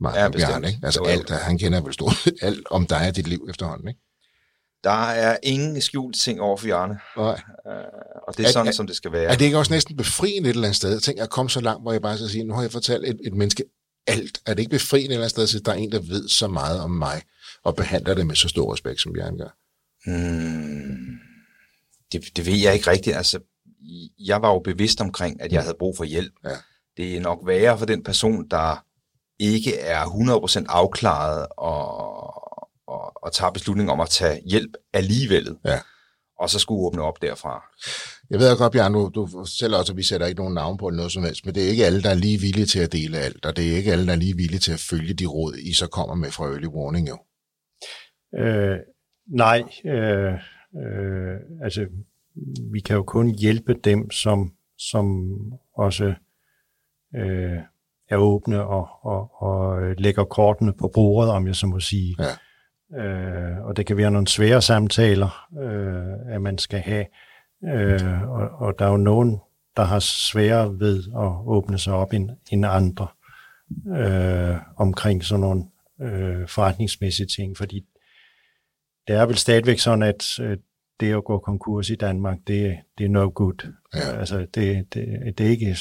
[0.00, 0.80] Mark ja, Bjørn, ikke?
[0.82, 4.00] Altså alt, han kender vel stort alt om dig og dit liv efterhånden, ikke?
[4.84, 6.98] Der er ingen skjult ting over for Jarne.
[7.16, 7.40] Nej.
[7.66, 7.72] Uh,
[8.28, 9.24] og det er, er sådan, er, som det skal være.
[9.24, 11.00] Er det ikke også næsten befriende et eller andet sted?
[11.00, 13.20] Tænk at komme så langt, hvor jeg bare skal sige, nu har jeg fortalt et,
[13.24, 13.64] et menneske
[14.10, 14.40] alt.
[14.46, 16.48] Er det ikke befriende et eller andet sted, at der er en, der ved så
[16.48, 17.22] meget om mig,
[17.64, 19.56] og behandler det med så stor respekt, som Bjørn gør?
[20.06, 21.18] Hmm,
[22.12, 23.16] det, det ved jeg ikke rigtigt.
[23.16, 23.40] Altså,
[24.18, 26.32] jeg var jo bevidst omkring, at jeg havde brug for hjælp.
[26.44, 26.56] Ja.
[26.96, 28.84] Det er nok værre for den person, der
[29.38, 31.88] ikke er 100% afklaret og,
[32.88, 35.56] og, og tager beslutning om at tage hjælp alligevel.
[35.64, 35.80] Ja.
[36.38, 37.64] Og så skulle åbne op derfra.
[38.30, 40.90] Jeg ved godt, Bjørn, du, du fortæller også, at vi sætter ikke nogen navn på
[40.90, 43.18] noget som helst, men det er ikke alle, der er lige villige til at dele
[43.18, 45.54] alt, og det er ikke alle, der er lige villige til at følge de råd,
[45.54, 47.18] I så kommer med fra Early Warning jo.
[48.38, 48.78] Øh,
[49.26, 50.34] nej, øh,
[50.82, 51.86] øh, altså
[52.72, 55.04] vi kan jo kun hjælpe dem, som, som
[55.76, 56.14] også
[57.16, 57.58] øh,
[58.10, 62.16] er åbne og, og, og lægger kortene på bordet, om jeg så må sige.
[62.18, 62.32] Ja.
[63.02, 67.04] Øh, og det kan være nogle svære samtaler, øh, at man skal have.
[67.64, 69.40] Øh, og, og der er jo nogen,
[69.76, 73.06] der har svære ved at åbne sig op end, end andre
[73.96, 75.64] øh, omkring sådan nogle
[76.02, 77.86] øh, forretningsmæssige ting, fordi
[79.08, 80.56] det er vel stadigvæk sådan, at øh,
[81.00, 83.72] det at gå konkurs i Danmark, det, det er no good.
[83.94, 84.18] Ja.
[84.18, 85.74] Altså, det, det, det er ikke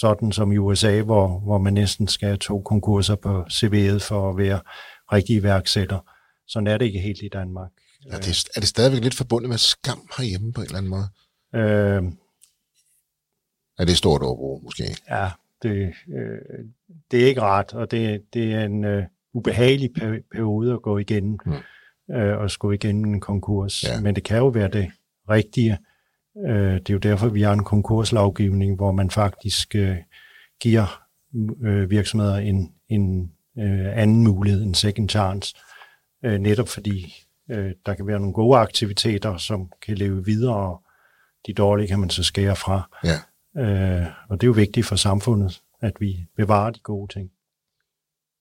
[0.00, 4.30] sådan som i USA, hvor, hvor man næsten skal have to konkurser på CV'et for
[4.30, 4.60] at være
[5.12, 5.98] rigtig iværksætter.
[6.46, 7.70] Sådan er det ikke helt i Danmark.
[8.06, 11.08] Er det, er det stadigvæk lidt forbundet med skam herhjemme på en eller anden måde?
[11.54, 12.12] Øh,
[13.78, 14.84] er det stort overbrug, måske?
[15.08, 15.30] Ja,
[15.62, 16.64] det, øh,
[17.10, 19.90] det er ikke ret, og det, det er en øh, ubehagelig
[20.32, 21.38] periode at gå igennem.
[21.44, 21.56] Hmm
[22.10, 23.84] øh, og skulle igennem en konkurs.
[23.84, 24.00] Ja.
[24.00, 24.90] Men det kan jo være det
[25.30, 25.78] rigtige.
[26.46, 29.96] Øh, det er jo derfor, vi har en konkurslovgivning, hvor man faktisk øh,
[30.60, 31.02] giver
[31.64, 35.54] øh, virksomheder en, en øh, anden mulighed, en second chance,
[36.24, 37.14] øh, netop fordi
[37.50, 40.82] øh, der kan være nogle gode aktiviteter, som kan leve videre, og
[41.46, 42.98] de dårlige kan man så skære fra.
[43.04, 43.18] Ja.
[43.62, 47.30] Øh, og det er jo vigtigt for samfundet, at vi bevarer de gode ting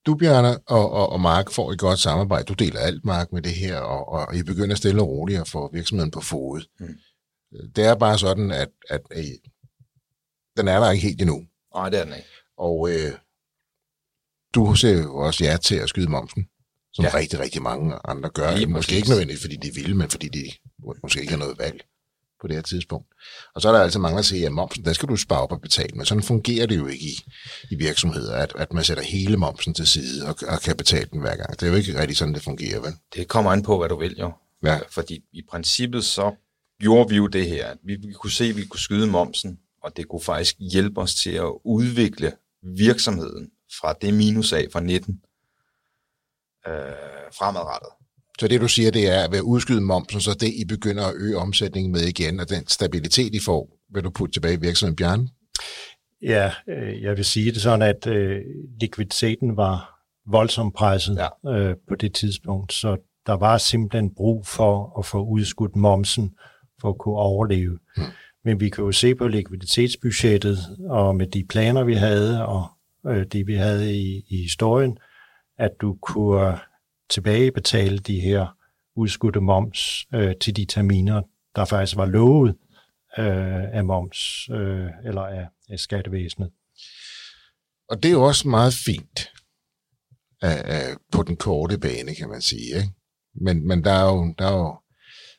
[0.06, 2.46] du, Bjarne, og, og, og Mark får et godt samarbejde.
[2.46, 5.48] Du deler alt, Mark, med det her, og, og I begynder stille og roligt at
[5.48, 6.62] få virksomheden på fod.
[6.80, 6.98] Mm.
[7.76, 9.26] Det er bare sådan, at, at, at
[10.58, 11.46] den er der ikke helt endnu.
[11.76, 12.30] Nej, det er den ikke.
[12.58, 13.12] Og øh,
[14.56, 16.50] du ser jo også ja til at skyde momsen,
[16.94, 17.14] som ja.
[17.14, 18.56] rigtig, rigtig mange andre gør.
[18.56, 18.98] Lige måske præcis.
[18.98, 20.52] ikke nødvendigt, fordi de vil, men fordi de
[21.04, 21.82] måske ikke har noget valg
[22.42, 23.08] på det her tidspunkt.
[23.56, 25.52] Og så er der altså mange, der siger, at momsen, der skal du spare op
[25.52, 27.24] og betale, men sådan fungerer det jo ikke i,
[27.72, 31.22] i virksomheder, at, at man sætter hele momsen til side og, og kan betale den
[31.22, 31.52] hver gang.
[31.52, 32.94] Det er jo ikke rigtig sådan, det fungerer, vel?
[33.16, 34.32] Det kommer an på, hvad du vil jo.
[34.64, 34.80] Ja.
[34.90, 36.36] Fordi i princippet så
[36.82, 37.76] gjorde vi jo det her.
[37.84, 41.16] Vi, vi kunne se, at vi kunne skyde momsen, og det kunne faktisk hjælpe os
[41.16, 42.32] til at udvikle
[42.78, 43.50] virksomheden
[43.80, 45.22] fra det minus af fra 19
[46.68, 46.74] øh,
[47.38, 47.90] fremadrettet.
[48.40, 51.06] Så det, du siger, det er, at ved at udskyde momsen, så det, I begynder
[51.06, 54.60] at øge omsætningen med igen, og den stabilitet, I får, vil du putte tilbage i
[54.60, 55.30] virksomheden, Bjørn?
[56.22, 58.42] Ja, øh, jeg vil sige det sådan, at øh,
[58.82, 61.52] likviditeten var voldsomt presset ja.
[61.52, 66.36] øh, på det tidspunkt, så der var simpelthen brug for at få udskudt momsen
[66.82, 67.80] for at kunne overleve.
[67.96, 68.06] Hmm.
[68.46, 70.58] Men vi kan jo se på likviditetsbudgettet,
[70.90, 72.68] og med de planer, vi havde, og
[73.08, 74.98] øh, det, vi havde i, i historien,
[75.60, 76.60] at du kunne
[77.10, 78.58] tilbagebetale de her
[78.96, 81.22] udskudte moms øh, til de terminer,
[81.56, 82.50] der faktisk var lovet
[83.18, 86.52] øh, af moms øh, eller af, af skattevæsenet.
[87.90, 89.32] Og det er jo også meget fint
[90.44, 92.76] øh, på den korte bane, kan man sige.
[92.76, 92.94] Ikke?
[93.34, 94.80] Men, men der er jo, der er jo,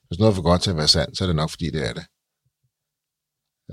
[0.09, 1.89] hvis noget er for godt til at være sandt, så er det nok, fordi det
[1.89, 2.07] er det.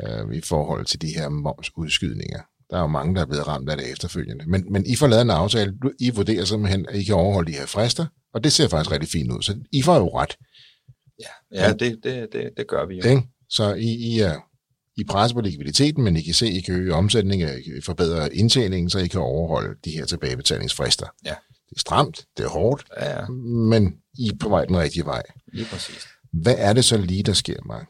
[0.04, 2.44] Øh, I forhold til de her momsudskydninger.
[2.70, 4.46] Der er jo mange, der er blevet ramt af det efterfølgende.
[4.50, 5.74] Men, men I får lavet en aftale.
[6.00, 9.10] I vurderer simpelthen, at I kan overholde de her frister, og det ser faktisk rigtig
[9.10, 9.42] fint ud.
[9.42, 10.38] Så I får jo ret.
[11.20, 13.22] Ja, ja det, det, det, det gør vi jo.
[13.50, 14.36] Så I, I er
[14.98, 17.82] I presser på likviditeten, men I kan se, at I kan øge omsætningen, I kan
[17.86, 21.06] forbedre indtjeningen, så I kan overholde de her tilbagebetalingsfrister.
[21.26, 21.36] Ja.
[21.70, 23.28] Det er stramt, det er hårdt, Ja, ja,
[23.70, 25.24] men I er på vej den rigtige vej.
[25.54, 26.08] lige præcis.
[26.34, 27.88] Hvad er det så lige, der sker, Mark?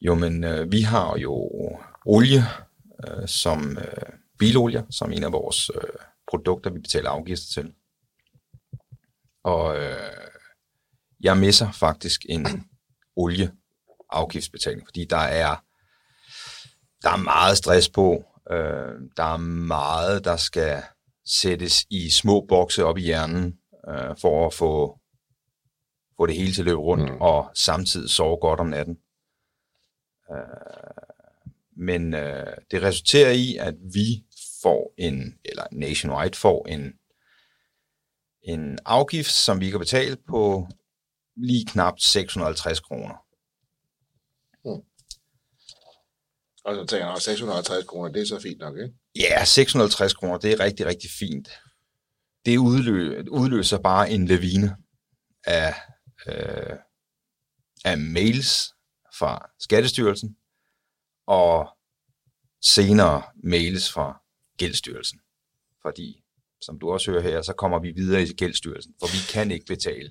[0.00, 1.50] Jo, men øh, vi har jo
[2.06, 2.44] olie,
[3.08, 5.90] øh, som øh, bilolie, som en af vores øh,
[6.30, 7.72] produkter, vi betaler afgifter til.
[9.44, 10.30] Og øh,
[11.20, 12.46] jeg misser faktisk en
[13.16, 15.56] olieafgiftsbetaling, fordi der er,
[17.02, 18.24] der er meget stress på.
[18.50, 20.82] Øh, der er meget, der skal
[21.26, 23.58] sættes i små bokse op i hjernen,
[23.88, 24.98] øh, for at få,
[26.16, 27.20] få det hele til at løbe rundt, mm.
[27.20, 28.98] og samtidig sove godt om natten.
[31.76, 34.24] Men øh, det resulterer i, at vi
[34.62, 36.92] får en, eller Nationwide får en,
[38.42, 40.68] en afgift, som vi kan betale på
[41.36, 43.14] lige knap 650 kroner.
[46.64, 48.94] Og så tænker jeg, 650 kroner, det er så fint nok, ikke?
[49.16, 51.48] Ja, 650 kroner, det er rigtig, rigtig fint.
[52.46, 54.76] Det udlø- udløser bare en lavine
[55.44, 55.74] af,
[56.26, 56.76] øh,
[57.84, 58.74] af mails
[59.18, 60.36] fra Skattestyrelsen,
[61.30, 61.68] og
[62.62, 64.20] senere mails fra
[64.58, 65.18] Gældsstyrelsen.
[65.82, 66.22] Fordi,
[66.60, 69.66] som du også hører her, så kommer vi videre i Gældsstyrelsen, for vi kan ikke
[69.66, 70.10] betale.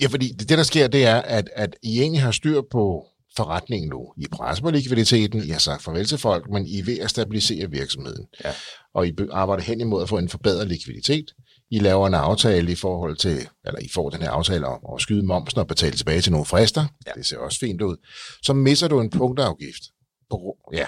[0.00, 3.88] Ja, fordi det, der sker, det er, at, at I egentlig har styr på forretningen
[3.90, 4.14] nu.
[4.16, 7.10] I presser på likviditeten, I har sagt farvel til folk, men I er ved at
[7.10, 8.26] stabilisere virksomheden.
[8.44, 8.52] Ja.
[8.94, 11.34] Og I be- arbejder hen imod at få en forbedret likviditet.
[11.70, 15.00] I laver en aftale i forhold til, eller I får den her aftale om at
[15.00, 16.86] skyde momsen og betale tilbage til nogle frister.
[17.06, 17.12] Ja.
[17.12, 17.96] Det ser også fint ud.
[18.42, 19.82] Så misser du en punktafgift.
[20.30, 20.86] På, ja,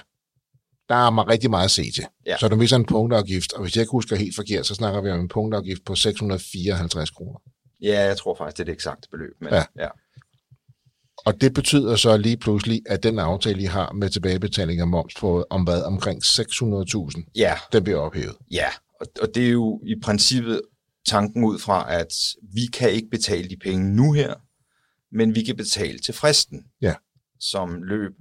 [0.88, 2.04] der er mig rigtig meget at se til.
[2.26, 2.36] Ja.
[2.38, 5.10] Så du misser en punktafgift, og hvis jeg ikke husker helt forkert, så snakker vi
[5.10, 7.38] om en punktafgift på 654 kroner.
[7.82, 9.34] Ja, jeg tror faktisk, det er det eksakte beløb.
[9.40, 9.64] Men, Ja.
[9.78, 9.88] ja.
[11.26, 15.14] Og det betyder så lige pludselig, at den aftale, I har med tilbagebetaling af moms
[15.14, 18.36] på om hvad, omkring 600.000, ja, den bliver ophævet.
[18.50, 18.66] Ja,
[19.00, 20.60] og, og det er jo i princippet
[21.08, 22.12] tanken ud fra, at
[22.54, 24.34] vi kan ikke betale de penge nu her,
[25.16, 26.94] men vi kan betale til fristen, Ja.
[27.40, 28.12] som løb,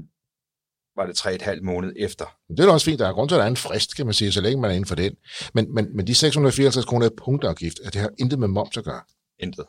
[0.95, 2.25] var det tre et halvt måned efter.
[2.49, 4.05] Det er da også fint, der er grund til, at der er en frist, kan
[4.05, 5.15] man sige, så længe man er inden for den.
[5.53, 8.83] Men, men, men de 654 kroner i punktafgift, at det har intet med moms at
[8.83, 9.01] gøre.
[9.39, 9.65] Intet.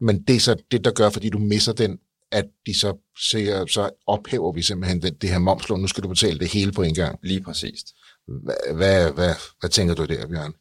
[0.00, 1.98] Men det er så det, der gør, fordi du misser den,
[2.32, 5.80] at de så siger, så ophæver vi simpelthen det, det her momslån.
[5.80, 7.18] Nu skal du betale det hele på en gang.
[7.22, 7.86] Lige præcist.
[8.26, 10.54] Hvad, hvad, hvad, hvad tænker du der, Bjørn?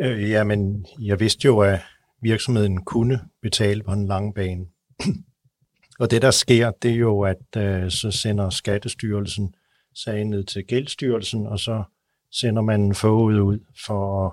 [0.00, 1.80] Øh, jamen, jeg vidste jo, at
[2.22, 4.66] virksomheden kunne betale på en lang bane.
[6.00, 9.54] Og det, der sker, det er jo, at øh, så sender Skattestyrelsen
[10.04, 11.82] sagen ned til Gældsstyrelsen, og så
[12.32, 14.32] sender man en forud ud for at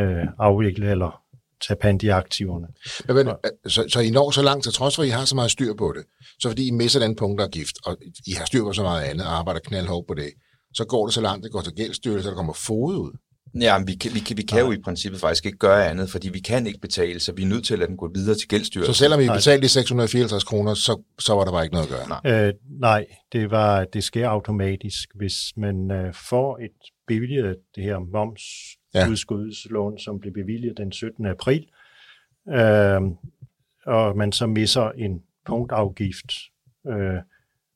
[0.00, 1.22] øh, afvikle eller
[1.66, 2.66] tage pant i aktiverne.
[3.06, 3.28] Men, men,
[3.66, 5.74] så, så I når så langt, til trods for, at I har så meget styr
[5.74, 6.04] på det,
[6.40, 9.38] så fordi I misser den punktafgift, og I har styr på så meget andet, og
[9.38, 10.30] arbejder knaldhårdt på det,
[10.74, 13.16] så går det så langt, det går til gældsstyrelse, og der kommer fod ud.
[13.54, 16.10] Ja, men vi kan, vi kan, vi kan jo i princippet faktisk ikke gøre andet,
[16.10, 18.34] fordi vi kan ikke betale, så vi er nødt til at lade den gå videre
[18.34, 18.94] til Så gældsstyrelsen.
[18.94, 19.36] selvom I Nej.
[19.36, 22.08] betalte de 654 kroner, så, så var der bare ikke noget at gøre.
[22.24, 22.48] Nej.
[22.48, 26.70] Øh, nej, det, var, det sker automatisk, hvis man øh, får et
[27.06, 30.02] bevilget det her momsudskudslån, ja.
[30.02, 31.26] som blev bevilget den 17.
[31.26, 31.66] april,
[32.48, 33.00] øh,
[33.86, 36.32] og man så misser en punktafgift,
[36.88, 37.18] øh,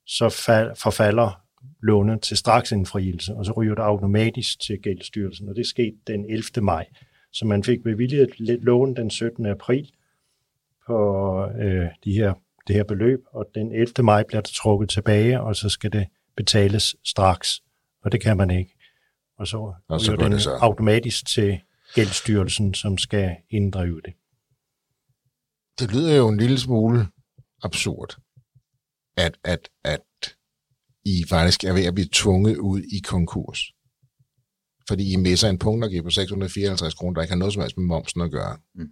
[0.07, 1.44] så fal, forfalder
[1.85, 6.43] lånet til straksindfrielse, og så ryger det automatisk til gældsstyrelsen, og det skete den 11.
[6.63, 6.87] maj.
[7.33, 9.47] Så man fik bevilget et lån den 17.
[9.47, 9.93] april
[10.87, 10.97] på
[11.61, 12.35] øh, de her,
[12.67, 13.93] det her beløb, og den 11.
[14.03, 17.63] maj bliver det trukket tilbage, og så skal det betales straks,
[18.05, 18.75] og det kan man ikke.
[19.39, 20.51] Og så Og så ryger den det så.
[20.51, 21.61] automatisk til
[21.95, 24.15] gældsstyrelsen, som skal inddrive det.
[25.79, 27.07] Det lyder jo en lille smule
[27.63, 28.17] absurd,
[29.17, 30.01] at, at, at
[31.05, 33.61] I faktisk er ved at blive tvunget ud i konkurs.
[34.89, 37.87] Fordi I misser en punktafgift på 654 kroner, der ikke har noget som helst med
[37.87, 38.59] momsen at gøre.
[38.75, 38.89] Mm.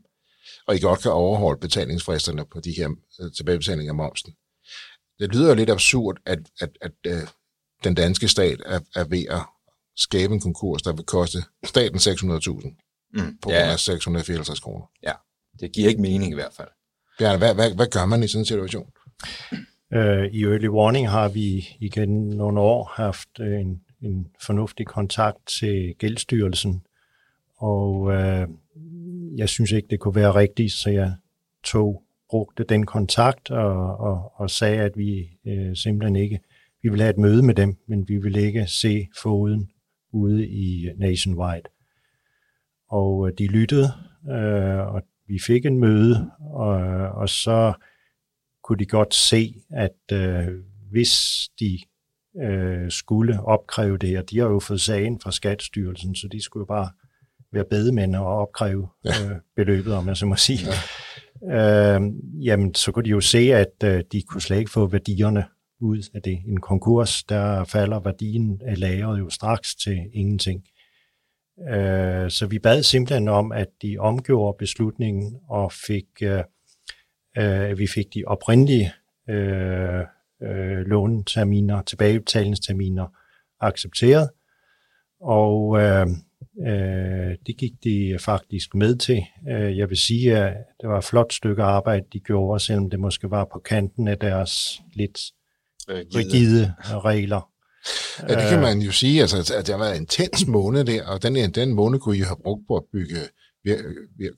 [0.67, 2.89] Og I godt kan overholde betalingsfristerne på de her
[3.21, 4.33] øh, tilbagebetalinger af momsen.
[5.19, 7.35] Det lyder jo lidt absurd, at, at, at, at
[7.85, 9.43] den danske stat er, er ved at
[9.97, 14.87] skabe en konkurs, der vil koste staten 600.000 Mm, på grund ja, af 654 kroner.
[15.03, 15.13] ja,
[15.61, 16.69] det giver ikke mening i hvert fald.
[17.19, 18.91] Bjarne, hvad, hvad, hvad gør man i sådan en situation?
[19.95, 25.47] Øh, I Early Warning har vi igen nogle år haft øh, en, en fornuftig kontakt
[25.47, 26.83] til gældsstyrelsen,
[27.57, 28.49] og øh,
[29.37, 31.13] jeg synes ikke, det kunne være rigtigt, så jeg
[31.65, 36.41] tog, brugte den kontakt og, og, og sagde, at vi øh, simpelthen ikke,
[36.83, 39.71] vi vil have et møde med dem, men vi vil ikke se foden
[40.13, 41.69] ude i Nationwide.
[42.89, 43.93] Og øh, de lyttede,
[44.31, 46.75] øh, og vi fik en møde, og,
[47.09, 47.73] og så
[48.65, 50.49] kunne de godt se, at øh,
[50.91, 51.79] hvis de
[52.43, 56.63] øh, skulle opkræve det her, de har jo fået sagen fra Skattestyrelsen, så de skulle
[56.63, 56.91] jo bare
[57.53, 59.11] være bedemænd og opkræve ja.
[59.31, 60.59] øh, beløbet, om jeg så må sige.
[60.67, 61.97] Ja.
[61.97, 62.01] Øh,
[62.45, 65.45] jamen, så kunne de jo se, at øh, de kunne slet ikke få værdierne
[65.81, 66.39] ud af det.
[66.47, 70.65] En konkurs, der falder værdien af lageret jo straks til ingenting.
[71.71, 76.43] Øh, så vi bad simpelthen om, at de omgjorde beslutningen og fik, øh,
[77.39, 78.93] øh, vi fik de oprindelige
[79.31, 80.01] øh,
[80.43, 83.07] øh, låneterminer, tilbagebetalingsterminer
[83.61, 84.31] accepteret.
[85.21, 86.07] Og øh,
[86.67, 89.23] øh, det gik de faktisk med til.
[89.51, 93.01] Øh, jeg vil sige, at det var et flot stykke arbejde, de gjorde, selvom det
[93.01, 95.21] måske var på kanten af deres lidt
[95.89, 97.49] rigide regler.
[98.29, 101.07] Ja, det kan man jo sige, altså, at det har været en intens måned der,
[101.07, 103.17] og den, den måned kunne I have brugt på at bygge,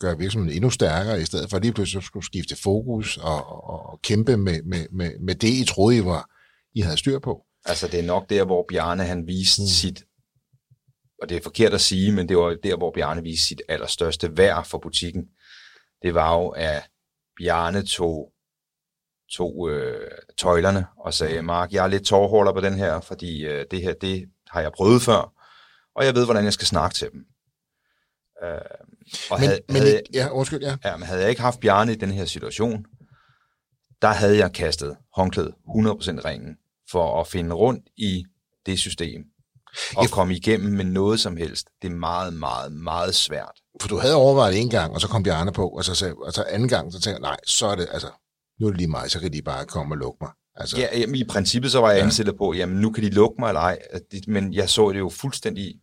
[0.00, 3.90] gøre virksomheden endnu stærkere, i stedet for lige pludselig at skulle skifte fokus og, og,
[3.90, 6.30] og kæmpe med, med, med, med det, I troede, I, var,
[6.74, 7.44] I havde styr på.
[7.64, 9.66] Altså, det er nok der, hvor Bjarne han viste hmm.
[9.66, 10.02] sit,
[11.22, 14.36] og det er forkert at sige, men det var der, hvor Bjarne viste sit allerstørste
[14.36, 15.24] værd for butikken.
[16.02, 16.82] Det var jo, at
[17.38, 18.30] Bjarne tog
[19.32, 23.66] tog øh, tøjlerne og sagde, Mark, jeg er lidt tårholder på den her, fordi øh,
[23.70, 25.32] det her, det har jeg prøvet før,
[25.96, 27.20] og jeg ved, hvordan jeg skal snakke til dem.
[28.44, 28.60] Øh,
[29.30, 30.76] og men, havde, men havde, ja, undskyld, ja.
[30.84, 30.96] ja.
[30.96, 32.84] men havde jeg ikke haft Bjarne i den her situation,
[34.02, 35.54] der havde jeg kastet håndklædet 100%
[36.24, 36.56] ringen
[36.90, 38.24] for at finde rundt i
[38.66, 39.24] det system
[39.96, 41.66] og komme igennem med noget som helst.
[41.82, 43.60] Det er meget, meget, meget svært.
[43.80, 46.32] For du havde overvejet en gang, og så kom Bjarne på, og så, sagde, og
[46.32, 48.08] så anden gang, så tænkte jeg, nej, så er det, altså,
[48.60, 50.30] nu er det lige mig, så kan de bare komme og lukke mig.
[50.56, 52.04] Altså, ja, jamen, i princippet så var jeg ja.
[52.04, 53.78] indstillet på, jamen nu kan de lukke mig eller ej,
[54.28, 55.74] men jeg så det jo fuldstændig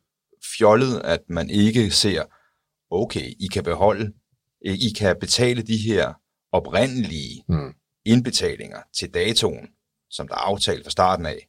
[0.57, 2.23] fjollet, at man ikke ser,
[2.91, 4.11] okay, I kan beholde,
[4.65, 6.13] I kan betale de her
[6.51, 7.73] oprindelige hmm.
[8.05, 9.67] indbetalinger til datoen,
[10.09, 11.47] som der er aftalt fra starten af,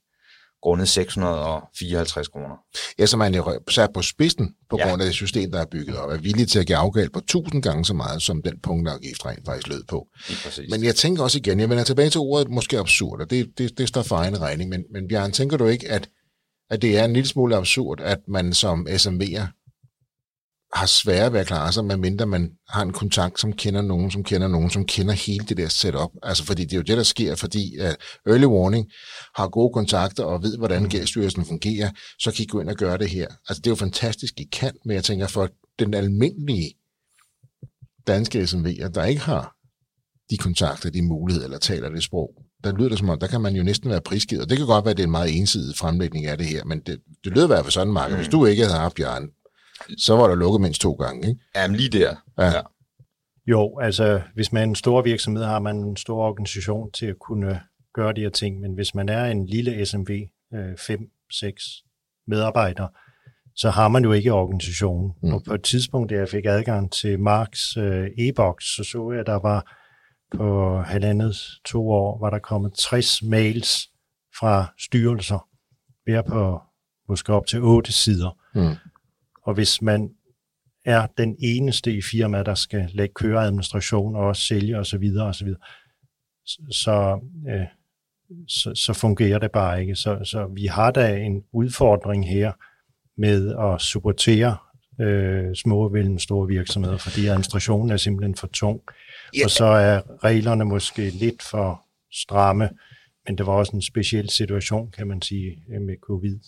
[0.62, 2.56] grundet 654 kroner.
[2.98, 4.88] Ja, så man er sat på spidsen på ja.
[4.88, 7.18] grund af det system, der er bygget op, er villig til at give afgald på
[7.18, 10.08] 1000 gange så meget, som den punktafgift rent faktisk lød på.
[10.70, 13.78] Men jeg tænker også igen, jeg vender tilbage til ordet måske absurd, og det, det,
[13.78, 16.08] det står for egen regning, men, men Bjørn, tænker du ikke, at,
[16.70, 19.61] at det er en lille smule absurd, at man som SMV'er
[20.74, 24.24] har svære ved at klare sig, medmindre man har en kontakt, som kender nogen, som
[24.24, 26.10] kender nogen, som kender hele det der setup.
[26.22, 28.86] Altså, fordi det er jo det, der sker, fordi uh, Early Warning
[29.36, 30.88] har gode kontakter og ved, hvordan mm.
[30.88, 33.26] gældsstyrelsen fungerer, så kan I gå ind og gøre det her.
[33.48, 35.48] Altså, det er jo fantastisk, I kan, men jeg tænker, for
[35.78, 36.74] den almindelige
[38.06, 39.54] danske SMV'er, der ikke har
[40.30, 42.30] de kontakter, de muligheder, eller taler det sprog,
[42.64, 44.42] der lyder det som om, der kan man jo næsten være prisgivet.
[44.42, 46.64] Og det kan godt være, at det er en meget ensidig fremlægning af det her,
[46.64, 48.10] men det, det lyder i hvert fald sådan, Mark.
[48.10, 48.16] Mm.
[48.16, 49.28] Hvis du ikke havde haft Bjørn
[49.98, 51.40] så var der lukket mindst to gange, ikke?
[51.56, 52.16] Jamen lige der.
[52.38, 52.46] Ja.
[52.46, 52.60] ja.
[53.46, 57.18] Jo, altså hvis man er en stor virksomhed, har man en stor organisation til at
[57.18, 57.60] kunne
[57.94, 60.10] gøre de her ting, men hvis man er en lille SMV,
[60.52, 62.88] 5-6 medarbejdere,
[63.56, 65.12] så har man jo ikke organisationen.
[65.22, 65.32] Mm.
[65.32, 69.20] Og på et tidspunkt, da jeg fik adgang til Marks øh, e-boks, så så jeg,
[69.20, 69.76] at der var
[70.36, 73.88] på halvandet to år, var der kommet 60 mails
[74.38, 75.48] fra styrelser,
[76.04, 76.60] hver på
[77.08, 78.38] måske op til otte sider.
[78.54, 78.76] Mm.
[79.42, 80.10] Og hvis man
[80.84, 85.48] er den eneste i firmaet, der skal lægge køreadministration og også sælge osv., osv.,
[86.70, 87.66] så, øh,
[88.48, 89.96] så, så fungerer det bare ikke.
[89.96, 92.52] Så, så vi har da en udfordring her
[93.16, 94.56] med at supportere
[95.00, 98.80] øh, små og store virksomheder, fordi administrationen er simpelthen for tung.
[99.36, 99.44] Ja.
[99.44, 102.70] Og så er reglerne måske lidt for stramme,
[103.26, 106.38] men det var også en speciel situation, kan man sige, med covid.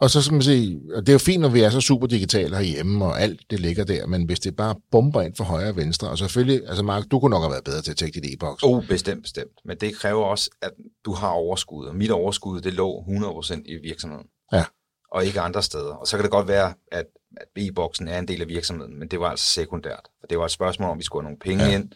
[0.00, 2.06] Og så skal man sige, og det er jo fint, når vi er så super
[2.06, 5.68] digitale herhjemme, og alt det ligger der, men hvis det bare bomber ind for højre
[5.68, 8.20] og venstre, og selvfølgelig, altså Mark, du kunne nok have været bedre til at tjekke
[8.20, 8.62] dit e-boks.
[8.62, 9.52] Oh, bestemt, bestemt.
[9.64, 10.70] Men det kræver også, at
[11.04, 14.26] du har overskud, og mit overskud, det lå 100% i virksomheden.
[14.52, 14.64] Ja.
[15.12, 15.94] Og ikke andre steder.
[15.94, 19.08] Og så kan det godt være, at, at e-boksen er en del af virksomheden, men
[19.08, 20.02] det var altså sekundært.
[20.20, 21.78] For det var et spørgsmål, om vi skulle have nogle penge ja.
[21.78, 21.92] ind,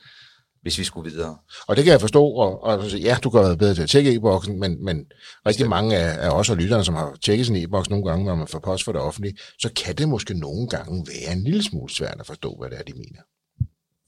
[0.62, 1.38] hvis vi skulle videre.
[1.66, 4.60] Og det kan jeg forstå, og, og ja, du være bedre til at tjekke e-boksen,
[4.60, 5.06] men, men
[5.46, 8.34] rigtig mange af, af os og lytterne, som har tjekket sin e-boks nogle gange, når
[8.34, 11.62] man får post for det offentlige, så kan det måske nogle gange være en lille
[11.62, 13.22] smule svært at forstå, hvad det er, de mener.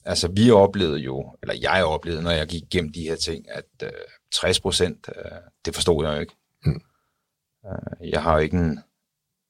[0.05, 3.65] Altså, vi oplevede jo, eller jeg oplevede, når jeg gik igennem de her ting, at
[3.83, 3.91] øh,
[4.33, 6.37] 60 procent, øh, det forstod jeg jo ikke.
[6.65, 6.81] Hmm.
[7.67, 8.79] Øh, jeg har jo ikke en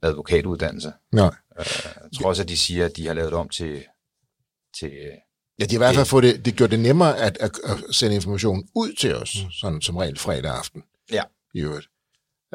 [0.02, 0.92] advokatuddannelse.
[1.12, 1.34] Nej.
[1.58, 1.64] Øh,
[2.20, 3.84] trods at de siger, at de har lavet det om til,
[4.80, 4.92] til
[5.58, 7.94] Ja, de har i hvert fald fået det, det gjort det nemmere at, at, at
[7.94, 9.50] sende information ud til os, mm.
[9.50, 10.82] sådan som regel fredag aften.
[11.12, 11.22] Ja.
[11.54, 11.88] I øvrigt.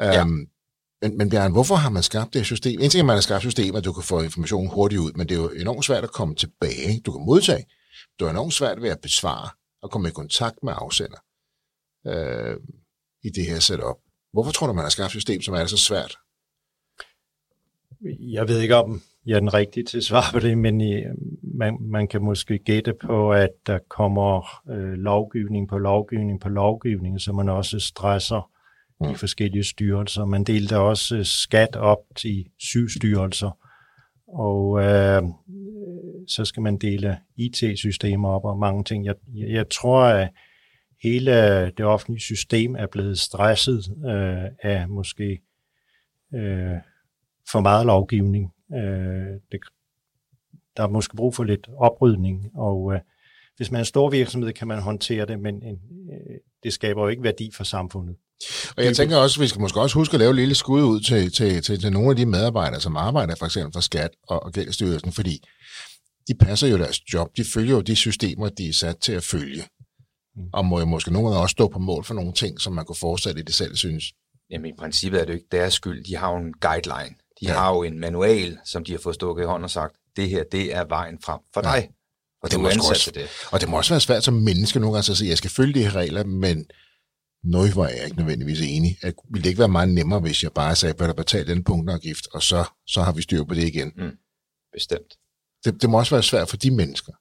[0.02, 0.24] Um, ja.
[1.02, 2.80] Men, men Bjørn, hvorfor har man skabt det system?
[2.80, 5.12] En ting er, at man har skabt system, at du kan få information hurtigt ud,
[5.12, 7.00] men det er jo enormt svært at komme tilbage.
[7.06, 7.64] Du kan modtage.
[8.18, 9.48] Det er enormt svært ved at besvare.
[9.82, 11.18] at komme i kontakt med afsender
[12.06, 12.56] øh,
[13.22, 13.96] i det her setup.
[14.32, 16.16] Hvorfor tror du, man har skabt et system, som er så svært?
[18.20, 20.94] Jeg ved ikke, om jeg er den rigtige til at svare på det, men i,
[21.60, 27.20] man, man kan måske gætte på, at der kommer øh, lovgivning på lovgivning på lovgivning,
[27.20, 28.50] så man også stresser
[29.00, 29.08] mm.
[29.08, 30.24] de forskellige styrelser.
[30.24, 33.50] Man delte også skat op til syv styrelser,
[34.28, 35.22] og øh,
[36.28, 39.04] så skal man dele IT-systemer op og mange ting.
[39.04, 40.28] Jeg, jeg tror, at
[41.02, 41.32] hele
[41.70, 45.40] det offentlige system er blevet stresset øh, af måske
[46.34, 46.78] øh,
[47.52, 48.52] for meget lovgivning.
[48.74, 49.60] Øh, det,
[50.76, 53.00] der er måske brug for lidt oprydning, og øh,
[53.56, 55.76] hvis man er en stor virksomhed, kan man håndtere det, men øh,
[56.62, 58.16] det skaber jo ikke værdi for samfundet.
[58.76, 60.82] Og jeg tænker også, at vi skal måske også huske at lave et lille skud
[60.82, 64.10] ud til, til, til, til nogle af de medarbejdere, som arbejder for eksempel for Skat
[64.28, 65.44] og, og Gældsstyrelsen, fordi
[66.28, 69.24] de passer jo deres job, de følger jo de systemer, de er sat til at
[69.24, 69.62] følge.
[70.36, 70.42] Mm.
[70.52, 72.84] Og må jo måske nogle gange også stå på mål for nogle ting, som man
[72.84, 74.04] kunne fortsætte i det selv synes.
[74.50, 76.04] Jamen i princippet er det jo ikke deres skyld.
[76.04, 77.14] De har jo en guideline.
[77.40, 77.52] De ja.
[77.52, 80.44] har jo en manual, som de har fået stukket i hånden og sagt, det her,
[80.52, 81.82] det er vejen frem for dig.
[81.86, 81.92] Ja.
[82.42, 83.28] Og det, må også, det.
[83.52, 85.74] og det må også være svært som menneske nogle gange at sige, jeg skal følge
[85.74, 86.66] de her regler, men
[87.44, 88.96] noget var jeg ikke nødvendigvis enig.
[89.02, 91.64] At, ville det ikke være meget nemmere, hvis jeg bare sagde, at jeg betale den
[91.64, 93.92] punktafgift, og så, så har vi styr på det igen?
[93.96, 94.16] Mm.
[94.72, 95.16] Bestemt.
[95.64, 97.12] Det, det må også være svært for de mennesker,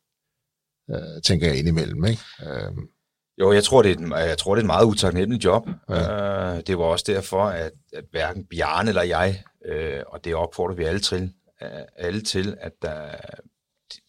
[0.91, 2.05] øh, tænker jeg indimellem.
[2.05, 2.21] Ikke?
[2.43, 2.71] Øh,
[3.39, 5.67] jo, jeg tror, det er et, jeg tror, det er et meget utaknemmeligt job.
[5.89, 6.55] Ja.
[6.55, 10.75] Øh, det var også derfor, at, at hverken Bjarne eller jeg, øh, og det opfordrer
[10.75, 11.33] vi alle til,
[11.95, 13.15] alle til at der,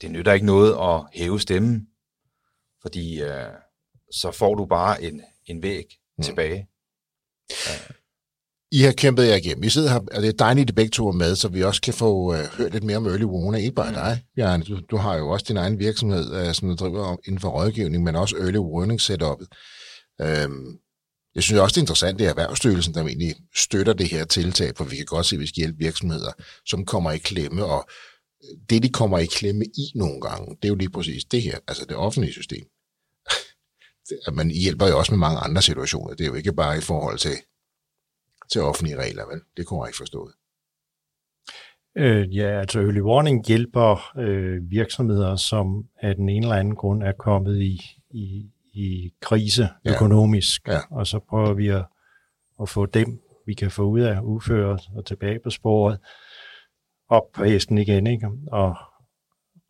[0.02, 1.86] det, nytter ikke noget at hæve stemmen,
[2.82, 3.52] fordi øh,
[4.12, 5.84] så får du bare en, en væg
[6.18, 6.24] mm.
[6.24, 6.68] tilbage.
[7.50, 7.72] Ja.
[8.72, 9.62] I har kæmpet jer igennem.
[9.62, 11.82] Vi sidder her, og det er dejligt, at begge to er med, så vi også
[11.82, 13.64] kan få uh, hørt lidt mere om early warning.
[13.64, 13.94] Ikke bare mm.
[13.94, 14.64] dig, Bjarne.
[14.64, 18.04] Du, du har jo også din egen virksomhed, uh, som du driver inden for rådgivning,
[18.04, 19.48] men også early warning setupet.
[20.18, 20.78] Um,
[21.34, 24.84] jeg synes også, det er interessant, at Erhvervsstyrelsen, der egentlig støtter det her tiltag, for
[24.84, 26.32] vi kan godt se, at vi skal hjælpe virksomheder,
[26.66, 27.88] som kommer i klemme, og
[28.44, 31.42] øh, det, de kommer i klemme i nogle gange, det er jo lige præcis det
[31.42, 32.64] her, altså det offentlige system.
[34.26, 36.14] At man hjælper jo også med mange andre situationer.
[36.14, 37.36] Det er jo ikke bare i forhold til
[38.52, 39.40] til offentlige regler, vel?
[39.56, 40.30] Det kunne jeg ikke forstå.
[41.96, 47.02] Øh, ja, altså early warning hjælper øh, virksomheder, som af den ene eller anden grund
[47.02, 49.94] er kommet i, i, i krise ja.
[49.94, 50.78] økonomisk, ja.
[50.90, 51.84] og så prøver vi at,
[52.62, 55.98] at få dem, vi kan få ud af uføret og tilbage på sporet,
[57.08, 58.28] op på hesten igen, ikke?
[58.52, 58.74] Og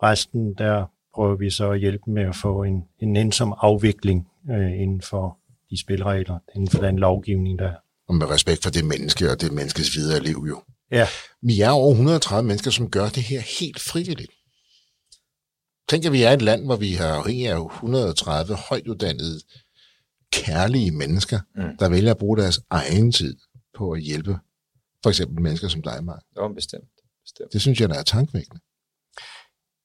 [0.03, 4.80] resten, der prøver vi så at hjælpe med at få en, en ensom afvikling øh,
[4.80, 5.38] inden for
[5.70, 7.74] de spilregler, inden for den lovgivning, der er
[8.11, 10.62] og med respekt for det menneske og det menneskes videre liv jo.
[10.90, 11.07] Ja.
[11.42, 14.32] Vi er over 130 mennesker, som gør det her helt frivilligt.
[15.91, 19.41] Tænk, at vi er et land, hvor vi har afhængig af 130 højtuddannede,
[20.32, 21.76] kærlige mennesker, mm.
[21.78, 23.36] der vælger at bruge deres egen tid
[23.78, 24.38] på at hjælpe
[25.03, 26.22] for eksempel mennesker som dig, Mark.
[26.36, 26.91] Jo, bestemt.
[27.24, 27.53] bestemt.
[27.53, 28.61] Det synes jeg, der er tankvækkende.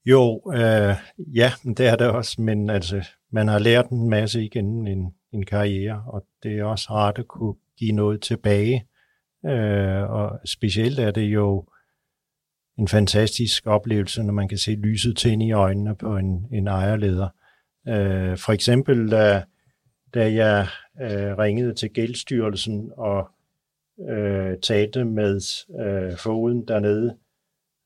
[0.06, 0.96] Jo, øh,
[1.36, 5.46] ja, det er det også, men altså, man har lært en masse igennem en, en
[5.46, 8.88] karriere, og det er også rart at kunne give noget tilbage.
[9.46, 11.66] Øh, og specielt er det jo
[12.78, 17.30] en fantastisk oplevelse, når man kan se lyset tænde i øjnene på en, en ejerleder.
[17.88, 19.44] Øh, for eksempel, da,
[20.14, 20.68] da jeg
[21.02, 23.30] øh, ringede til Gældstyrelsen og
[24.10, 25.42] øh, talte med
[25.86, 27.18] øh, foden dernede,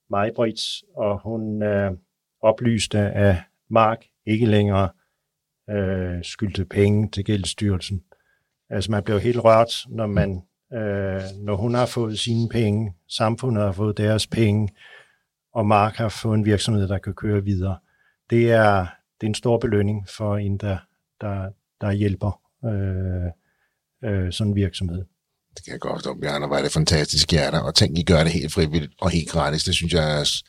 [0.10, 1.92] Majbrits, og hun øh,
[2.42, 3.36] oplyste, at
[3.70, 4.90] Mark ikke længere
[5.70, 8.04] øh, skyldte penge til Gældstyrelsen.
[8.70, 10.42] Altså man blev helt rørt, når, man,
[10.74, 14.70] øh, når hun har fået sine penge, samfundet har fået deres penge,
[15.54, 17.78] og Mark har fået en virksomhed, der kan køre videre.
[18.30, 18.80] Det er,
[19.22, 20.78] det er en stor belønning for en, der,
[21.22, 21.52] der,
[21.82, 23.32] der hjælper øh,
[24.12, 25.06] øh, sådan en virksomhed.
[25.56, 28.24] Det kan jeg godt forstå, Bjarne, hvor er det fantastisk hjerter, og tænk, I gør
[28.24, 29.64] det helt frivilligt og helt gratis.
[29.64, 30.42] Det synes jeg er,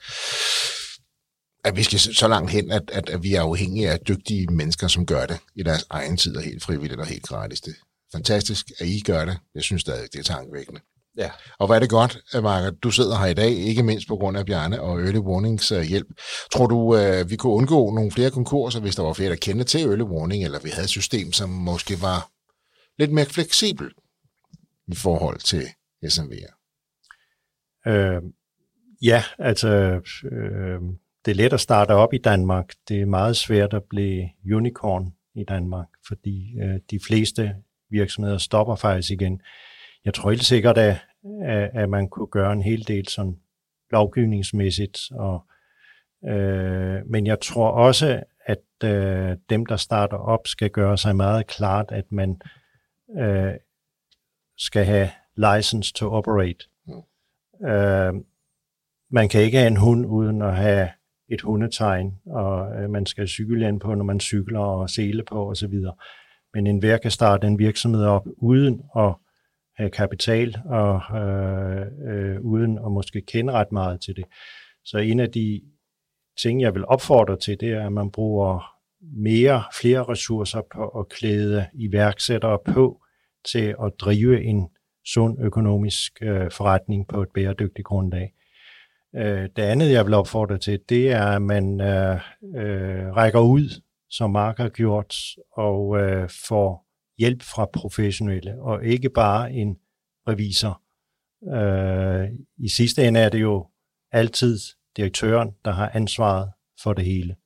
[1.65, 4.89] at vi skal så langt hen, at, at, at vi er afhængige af dygtige mennesker,
[4.89, 7.61] som gør det i deres egen tid og helt frivilligt og helt gratis.
[7.61, 7.75] Det,
[8.13, 9.39] fantastisk, at I gør det.
[9.55, 10.81] Jeg synes stadig, det er tankevækkende.
[11.17, 11.31] Ja.
[11.59, 14.37] Og hvad er det godt, Marker, du sidder her i dag, ikke mindst på grund
[14.37, 16.07] af Bjarne og Early Warnings uh, hjælp.
[16.53, 19.65] Tror du, uh, vi kunne undgå nogle flere konkurser, hvis der var flere, der kendte
[19.65, 22.31] til Early Warning, eller vi havde et system, som måske var
[22.99, 23.95] lidt mere fleksibelt
[24.89, 25.65] i forhold til
[26.05, 26.61] SMV'er?
[27.87, 28.23] Øh,
[29.03, 29.69] ja, altså
[30.33, 30.81] øh,
[31.25, 32.75] det er let at starte op i Danmark.
[32.89, 37.55] Det er meget svært at blive unicorn i Danmark, fordi øh, de fleste
[37.91, 39.43] virksomheder stopper faktisk igen.
[40.05, 40.97] Jeg tror helt sikkert, at,
[41.75, 43.37] at man kunne gøre en hel del sådan
[43.91, 45.45] lovgivningsmæssigt, og,
[46.29, 51.47] øh, men jeg tror også, at øh, dem, der starter op, skal gøre sig meget
[51.47, 52.41] klart, at man
[53.19, 53.55] øh,
[54.59, 56.65] skal have license to operate.
[56.87, 57.67] Mm.
[57.69, 58.15] Øh,
[59.11, 60.89] man kan ikke have en hund uden at have
[61.29, 65.75] et hundetegn, og øh, man skal cykle på, når man cykler, og sele på osv.
[66.55, 69.15] Men enhver kan starte en virksomhed op uden at
[69.77, 74.25] have kapital, og øh, øh, uden at måske kende ret meget til det.
[74.85, 75.61] Så en af de
[76.43, 81.09] ting, jeg vil opfordre til, det er, at man bruger mere, flere ressourcer på at
[81.09, 83.03] klæde iværksættere på
[83.53, 84.69] til at drive en
[85.07, 88.33] sund økonomisk øh, forretning på et bæredygtigt grundlag.
[89.17, 92.15] Øh, det andet, jeg vil opfordre til, det er, at man øh,
[92.57, 95.17] øh, rækker ud, som Mark har gjort,
[95.53, 96.87] og øh, får
[97.19, 99.77] hjælp fra professionelle, og ikke bare en
[100.29, 100.83] revisor.
[101.55, 103.67] Øh, I sidste ende er det jo
[104.13, 104.59] altid
[104.97, 106.53] direktøren, der har ansvaret
[106.83, 107.37] for det hele.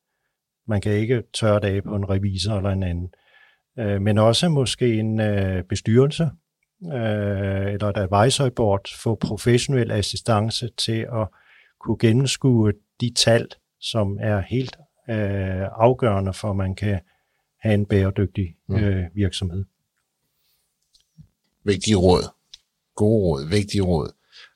[0.69, 3.15] Man kan ikke tørre det af på en revisor eller en anden.
[3.79, 6.25] Øh, men også måske en øh, bestyrelse
[6.93, 11.29] øh, eller et advisory board få professionel assistance til at
[11.81, 13.49] kunne gennemskue de tal,
[13.81, 14.77] som er helt
[15.11, 17.01] øh, afgørende for, at man kan
[17.61, 18.77] have en bæredygtig mm.
[18.77, 19.65] øh, virksomhed.
[21.65, 22.23] Vigtige råd.
[22.95, 23.49] Gode råd.
[23.49, 24.13] Vigtige råd.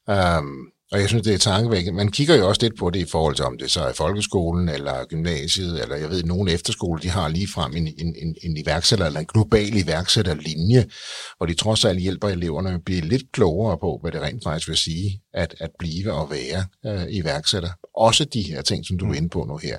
[0.07, 1.97] Um, og jeg synes, det er tankevækkende.
[1.97, 4.69] Man kigger jo også lidt på det i forhold til, om det så er folkeskolen
[4.69, 8.57] eller gymnasiet, eller jeg ved, nogle efterskole, de har lige frem en, en, en, en
[8.57, 10.87] iværksætter eller en global iværksætterlinje,
[11.37, 14.69] hvor de trods alt hjælper eleverne at blive lidt klogere på, hvad det rent faktisk
[14.69, 17.71] vil sige, at, at blive og være øh, iværksætter.
[17.95, 19.79] Også de her ting, som du er inde på nu her.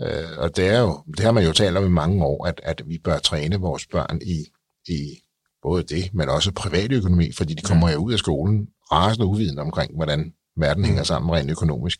[0.00, 2.60] Øh, og det er jo, det har man jo talt om i mange år, at,
[2.64, 4.44] at vi bør træne vores børn i,
[4.88, 5.22] i
[5.62, 9.94] både det, men også privatøkonomi, fordi de kommer jo ud af skolen rasende uviden omkring,
[9.94, 11.06] hvordan verden hænger mm.
[11.06, 11.98] sammen rent økonomisk.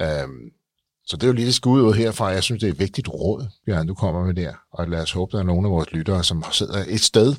[0.00, 0.50] Øhm,
[1.06, 2.26] så det er jo lidt skud ud herfra.
[2.26, 4.54] Jeg synes, det er et vigtigt råd, Bjørn, du kommer med der.
[4.72, 7.34] Og lad os håbe, der er nogle af vores lyttere, som sidder et sted,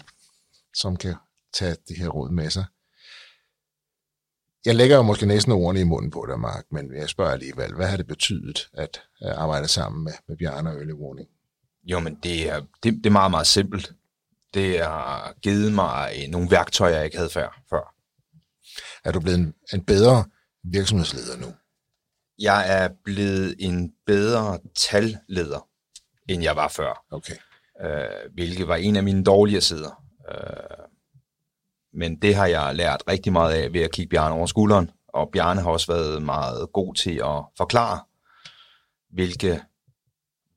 [0.76, 1.16] som kan
[1.54, 2.66] tage det her råd med sig.
[4.70, 7.76] Jeg lægger jo måske næsten ordene i munden på dig, Mark, men jeg spørger alligevel,
[7.76, 11.30] hvad har det betydet at arbejde sammen med, med Bjarne og Ølle Warning?
[11.84, 13.94] Jo, men det er, det, det er meget, meget simpelt.
[14.54, 17.62] Det har givet mig nogle værktøjer, jeg ikke havde før.
[17.70, 17.96] før.
[19.04, 20.26] Er du blevet en, en bedre
[20.64, 21.54] virksomhedsleder nu?
[22.40, 25.68] Jeg er blevet en bedre talleder,
[26.30, 27.06] end jeg var før.
[27.12, 27.36] Okay.
[27.82, 30.04] Øh, hvilket var en af mine dårlige sider.
[30.32, 30.89] Øh,
[31.94, 34.92] men det har jeg lært rigtig meget af ved at kigge Bjarne over skulderen.
[35.08, 38.00] Og Bjarne har også været meget god til at forklare,
[39.14, 39.62] hvilke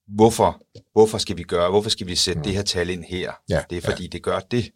[0.06, 0.62] hvorfor,
[0.92, 2.44] hvorfor skal vi gøre, hvorfor skal vi sætte mm.
[2.44, 3.32] det her tal ind her?
[3.48, 4.08] Ja, det er fordi, ja.
[4.08, 4.70] det gør det.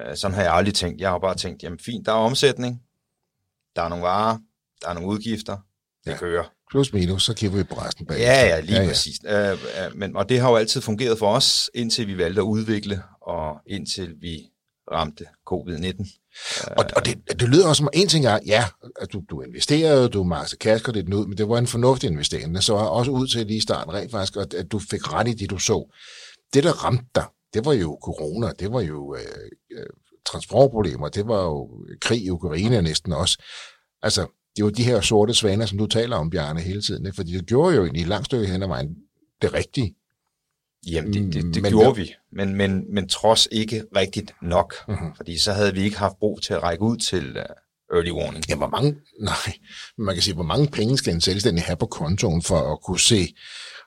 [0.00, 1.00] Øh, sådan har jeg aldrig tænkt.
[1.00, 2.82] Jeg har bare tænkt, jamen fint, der er omsætning,
[3.76, 4.38] der er nogle varer,
[4.82, 5.56] der er nogle udgifter,
[6.04, 6.16] det ja.
[6.16, 6.44] kører.
[6.70, 8.18] Plus minus, så kigger vi på resten bag.
[8.18, 8.88] Ja, ja, lige ja, ja.
[8.88, 9.16] præcis.
[9.26, 9.58] Øh, øh,
[9.94, 13.60] men, og det har jo altid fungeret for os, indtil vi valgte at udvikle, og
[13.66, 14.50] indtil vi
[14.92, 16.20] ramte covid-19.
[16.76, 18.64] Og, og det, det lyder også som, en ting er, ja,
[19.00, 22.54] at du, du investerede, du makste kasker det ud, men det var en fornuftig investering.
[22.54, 25.32] Det så også ud til lige i starten rent faktisk, at du fik ret i
[25.32, 25.92] det, du så.
[26.54, 27.24] Det, der ramte dig,
[27.54, 29.86] det var jo corona, det var jo øh, øh
[30.26, 31.70] transportproblemer, det var jo
[32.00, 33.42] krig i Ukraine næsten også.
[34.02, 34.26] Altså,
[34.56, 37.06] det var de her sorte svaner, som du taler om, Bjarne, hele tiden.
[37.06, 37.16] Ikke?
[37.16, 38.96] Fordi det gjorde jo egentlig i langt stykke hen ad vejen
[39.42, 39.94] det rigtige.
[40.86, 45.16] Jamen, det, det, det men, gjorde vi, men, men, men trods ikke rigtigt nok, uh-huh.
[45.16, 48.44] fordi så havde vi ikke haft brug til at række ud til uh, early warning.
[48.48, 49.52] Ja, hvor mange, nej,
[49.98, 53.00] man kan sige, hvor mange penge skal en selvstændig have på kontoen for at kunne
[53.00, 53.34] se,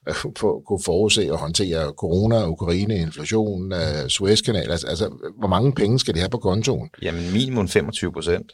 [0.10, 5.74] uh, på, kunne forudse og håndtere corona, Ukraine, inflation, uh, Suezkanal, altså, altså, hvor mange
[5.74, 6.90] penge skal de have på kontoen?
[7.02, 8.52] Jamen, minimum 25 procent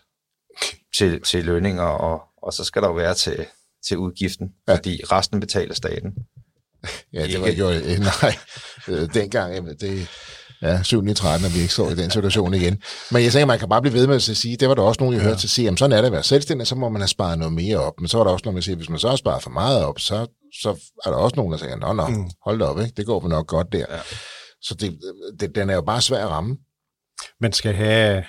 [0.98, 3.46] til, til lønninger, og, og så skal der jo være til,
[3.88, 4.76] til udgiften, ja.
[4.76, 6.14] fordi resten betaler staten.
[7.14, 8.36] Ja, det var jo, øh, nej,
[8.88, 10.08] øh, dengang, det,
[10.62, 11.14] ja, 7.
[11.16, 12.82] 13, at vi ikke står i den situation igen.
[13.12, 15.02] Men jeg tænker, man kan bare blive ved med at sige, det var der også
[15.02, 16.90] nogen, jeg hørte til at sige, jamen sådan er det at være selvstændig, så må
[16.90, 17.94] man have sparet noget mere op.
[18.00, 19.86] Men så var der også nogen, der siger, hvis man så har sparet for meget
[19.86, 20.28] op, så,
[20.62, 20.70] så
[21.06, 22.30] er der også nogen, der siger, nå, nå, mm.
[22.46, 22.94] hold da op, ikke?
[22.98, 23.86] det går vel nok godt der.
[23.90, 24.00] Ja.
[24.62, 25.00] Så det,
[25.40, 26.58] det, den er jo bare svær at ramme.
[27.42, 28.24] Man skal have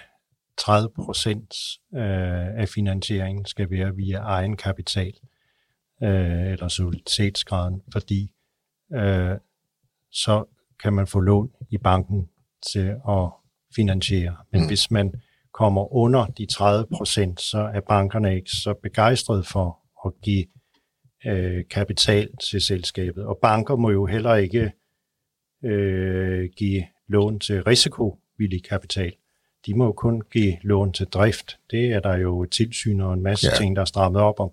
[0.59, 1.55] 30 procent
[1.97, 5.13] øh, af finansieringen skal være via egen kapital
[6.03, 8.31] øh, eller soliditetsgraden, fordi
[8.95, 9.37] øh,
[10.12, 10.45] så
[10.82, 12.28] kan man få lån i banken
[12.72, 13.30] til at
[13.76, 14.37] finansiere.
[14.53, 14.66] Men mm.
[14.66, 15.14] hvis man
[15.53, 20.47] kommer under de 30 procent, så er bankerne ikke så begejstrede for at give
[21.26, 23.24] øh, kapital til selskabet.
[23.24, 24.72] Og banker må jo heller ikke
[25.64, 29.12] øh, give lån til risikovillig kapital.
[29.66, 31.59] De må jo kun give lån til drift.
[31.70, 33.57] Det er der jo tilsyn og en masse ja.
[33.57, 34.51] ting, der er strammet op om.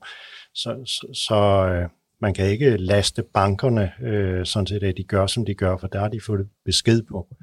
[0.53, 1.35] Så, så, så
[1.67, 1.89] øh,
[2.23, 5.87] man kan ikke laste bankerne, øh, sådan set, at de gør, som de gør, for
[5.87, 7.35] der har de fået besked på.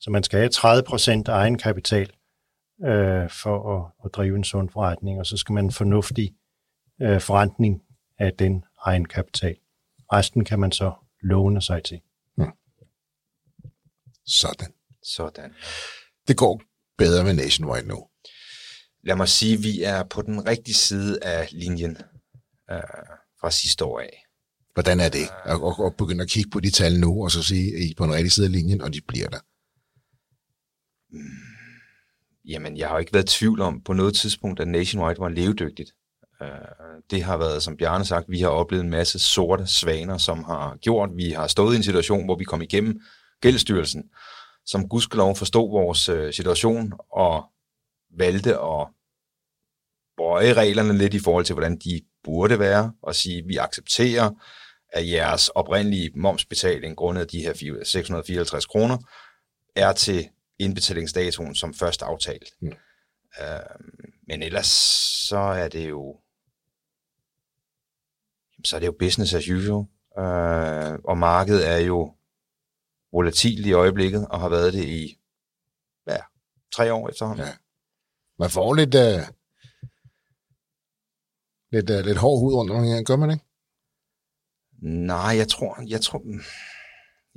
[0.00, 2.12] Så man skal have 30 procent egenkapital
[2.84, 6.34] øh, for at, at drive en sund forretning, og så skal man en fornuftig
[7.02, 7.82] øh, forretning
[8.18, 9.56] af den egenkapital.
[10.12, 12.00] Resten kan man så låne sig til.
[12.36, 12.52] Hmm.
[14.26, 14.72] Sådan.
[15.02, 15.54] Sådan.
[16.28, 16.62] Det går
[16.98, 18.08] bedre med Nationwide nu.
[19.02, 21.96] Lad mig sige, at vi er på den rigtige side af linjen
[22.70, 22.82] øh,
[23.40, 24.27] fra sidste år af.
[24.78, 27.42] Hvordan er det Og, og, og begynde at kigge på de tal nu, og så
[27.42, 29.38] sige, at I er på den rigtige side af linjen, og de bliver der?
[31.10, 31.22] Hmm.
[32.44, 35.92] Jamen, jeg har ikke været i tvivl om på noget tidspunkt, at Nationwide var levedygtigt.
[36.42, 36.48] Øh,
[37.10, 40.76] det har været, som Bjarne sagt, vi har oplevet en masse sorte svaner, som har
[40.76, 43.00] gjort, vi har stået i en situation, hvor vi kom igennem
[43.40, 44.04] gældstyrelsen,
[44.66, 47.44] som gudskelov forstod vores øh, situation og
[48.18, 48.86] valgte at
[50.16, 54.30] bøje reglerne lidt i forhold til, hvordan de burde være, og sige, at vi accepterer,
[54.92, 58.98] at jeres oprindelige momsbetaling, grundet af de her 654 kroner,
[59.76, 60.28] er til
[60.58, 62.48] indbetalingsdatoen som først aftalt.
[62.60, 62.72] Mm.
[63.40, 63.60] Øh,
[64.26, 64.66] men ellers
[65.28, 66.20] så er det jo
[68.64, 69.86] så er det jo business as usual.
[70.18, 72.14] Øh, og markedet er jo
[73.12, 75.18] volatilt i øjeblikket, og har været det i
[76.06, 76.16] ja,
[76.74, 77.46] tre år efterhånden.
[77.46, 77.52] Ja.
[78.38, 79.34] Man får lidt, uh,
[81.72, 83.44] lidt, uh, lidt hård hud rundt omkring, gør man ikke?
[84.82, 86.22] Nej, jeg tror, jeg tror,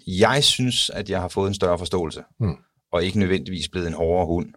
[0.08, 2.58] jeg synes, at jeg har fået en større forståelse, hmm.
[2.92, 4.54] og ikke nødvendigvis blevet en hårdere hund.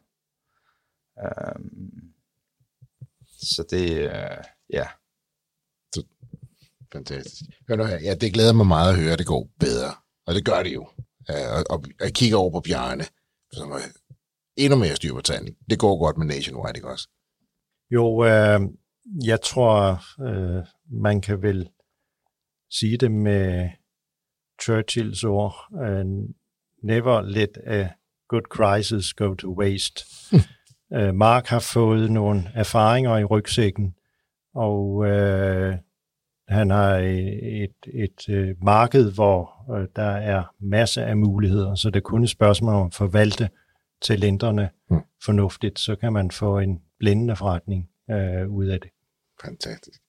[1.24, 2.14] Um,
[3.26, 4.86] så det, uh, ja.
[5.94, 6.02] Så,
[6.92, 7.50] fantastisk.
[7.68, 9.94] Hør nu her, ja, det glæder mig meget at høre, at det går bedre.
[10.26, 10.88] Og det gør det jo.
[11.30, 13.04] Uh, og, og jeg kigger over på Bjarne,
[13.52, 13.78] som er
[14.56, 15.56] endnu mere styr på tanden.
[15.70, 17.08] Det går godt med Nationwide, ikke også?
[17.90, 18.60] Jo, øh,
[19.24, 21.68] jeg tror, øh, man kan vel
[22.70, 23.70] sige det med
[24.62, 25.54] Churchills ord.
[25.70, 26.28] Uh,
[26.82, 27.88] never let a
[28.28, 30.04] good crisis go to waste.
[30.90, 33.94] uh, Mark har fået nogle erfaringer i rygsækken,
[34.54, 35.74] og uh,
[36.48, 41.96] han har et, et, et marked, hvor uh, der er masser af muligheder, så det
[41.96, 43.48] er kun et spørgsmål om at forvalte
[44.02, 45.00] talenterne mm.
[45.24, 48.90] fornuftigt, så kan man få en blændende forretning uh, ud af det.
[49.44, 50.03] Fantastisk.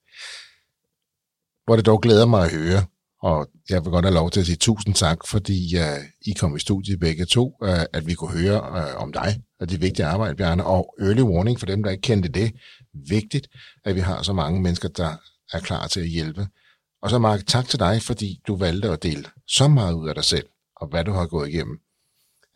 [1.66, 2.84] Hvor det dog glæder mig at høre,
[3.22, 6.55] og jeg vil godt have lov til at sige tusind tak, fordi uh, I kom
[6.55, 10.05] i studiet begge to, uh, at vi kunne høre uh, om dig og det vigtige
[10.05, 12.51] arbejde, Bjarne, og early warning for dem, der ikke kendte det.
[12.93, 13.47] Vigtigt,
[13.86, 15.16] at vi har så mange mennesker, der
[15.53, 16.47] er klar til at hjælpe.
[17.01, 20.16] Og så Mark, tak til dig, fordi du valgte at dele så meget ud af
[20.16, 20.45] dig selv,
[20.76, 21.80] og hvad du har gået igennem.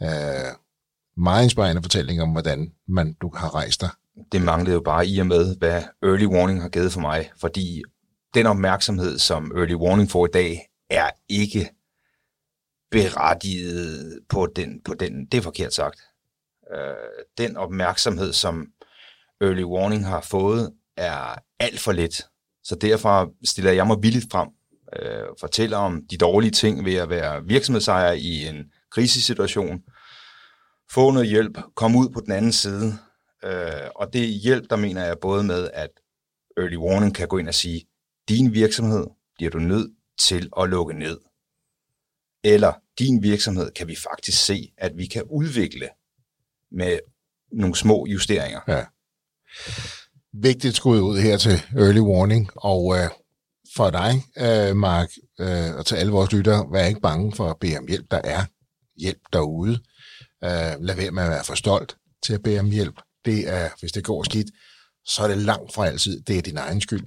[0.01, 0.07] Uh,
[1.17, 3.89] meget inspirerende fortælling om, hvordan man, du har rejst dig.
[4.31, 7.83] Det manglede jo bare i og med, hvad early warning har givet for mig, fordi
[8.33, 11.69] den opmærksomhed, som Early Warning får i dag, er ikke
[12.91, 15.99] berettiget på den, på den det er forkert sagt.
[16.73, 18.67] Øh, den opmærksomhed, som
[19.41, 22.21] Early Warning har fået, er alt for lidt.
[22.63, 24.49] Så derfor stiller jeg mig villigt frem,
[24.99, 29.81] øh, fortæller om de dårlige ting ved at være virksomhedsejer i en krisesituation,
[30.91, 32.97] få noget hjælp, komme ud på den anden side.
[33.43, 35.89] Øh, og det hjælp, der mener jeg både med, at
[36.57, 37.85] Early Warning kan gå ind og sige,
[38.29, 39.05] din virksomhed
[39.35, 39.91] bliver du nødt
[40.27, 41.19] til at lukke ned.
[42.43, 45.89] Eller din virksomhed kan vi faktisk se, at vi kan udvikle
[46.71, 46.99] med
[47.51, 48.59] nogle små justeringer.
[48.67, 48.85] Ja.
[50.33, 53.09] Vigtigt skud ud her til Early Warning, og øh,
[53.75, 55.09] for dig, øh, Mark,
[55.39, 58.11] øh, og til alle vores lyttere, vær ikke bange for at bede om hjælp.
[58.11, 58.45] Der er
[58.97, 59.73] hjælp derude.
[60.43, 63.01] Øh, lad være med at være for stolt til at bede om hjælp.
[63.25, 64.47] Det er, hvis det går skidt,
[65.05, 67.03] så er det langt fra altid, det er din egen skyld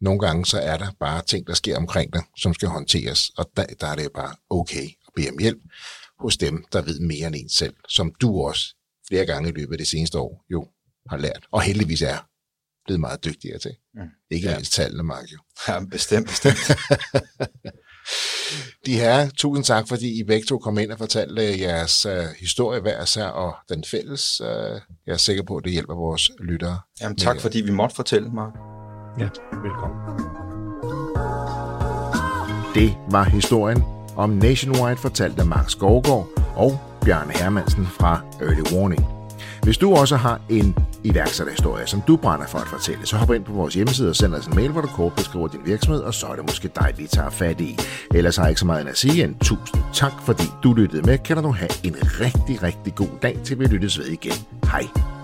[0.00, 3.50] nogle gange så er der bare ting, der sker omkring dig, som skal håndteres, og
[3.56, 5.58] der, der er det bare okay at bede om hjælp
[6.18, 8.74] hos dem, der ved mere end en selv, som du også
[9.08, 10.68] flere gange i løbet af det seneste år jo
[11.10, 12.28] har lært, og heldigvis er
[12.84, 13.70] blevet meget dygtigere til.
[13.94, 14.00] Mm.
[14.30, 14.54] Ikke ja.
[14.54, 15.38] mindst tallene, Mark, jo.
[15.68, 16.58] Ja, bestemt, bestemt.
[18.86, 22.80] De her, tusind tak, fordi I begge to kom ind og fortalte jeres uh, historie
[22.80, 24.40] hver sær og den fælles.
[24.40, 24.46] Uh,
[25.06, 26.80] jeg er sikker på, at det hjælper vores lyttere.
[27.00, 28.52] Jamen tak, fordi vi måtte fortælle, Mark.
[29.18, 29.28] Ja,
[29.62, 29.98] velkommen.
[32.74, 33.84] Det var historien
[34.16, 39.06] om Nationwide fortalt af Mark Skovgaard og Bjørn Hermansen fra Early Warning.
[39.62, 43.44] Hvis du også har en iværksætterhistorie, som du brænder for at fortælle, så hop ind
[43.44, 46.14] på vores hjemmeside og send os en mail, hvor du kort beskriver din virksomhed, og
[46.14, 47.78] så er det måske dig, vi tager fat i.
[48.14, 51.02] Ellers har jeg ikke så meget end at sige en tusind tak, fordi du lyttede
[51.02, 51.18] med.
[51.18, 54.46] Kan du have en rigtig, rigtig god dag, til vi lyttes ved igen.
[54.64, 55.17] Hej.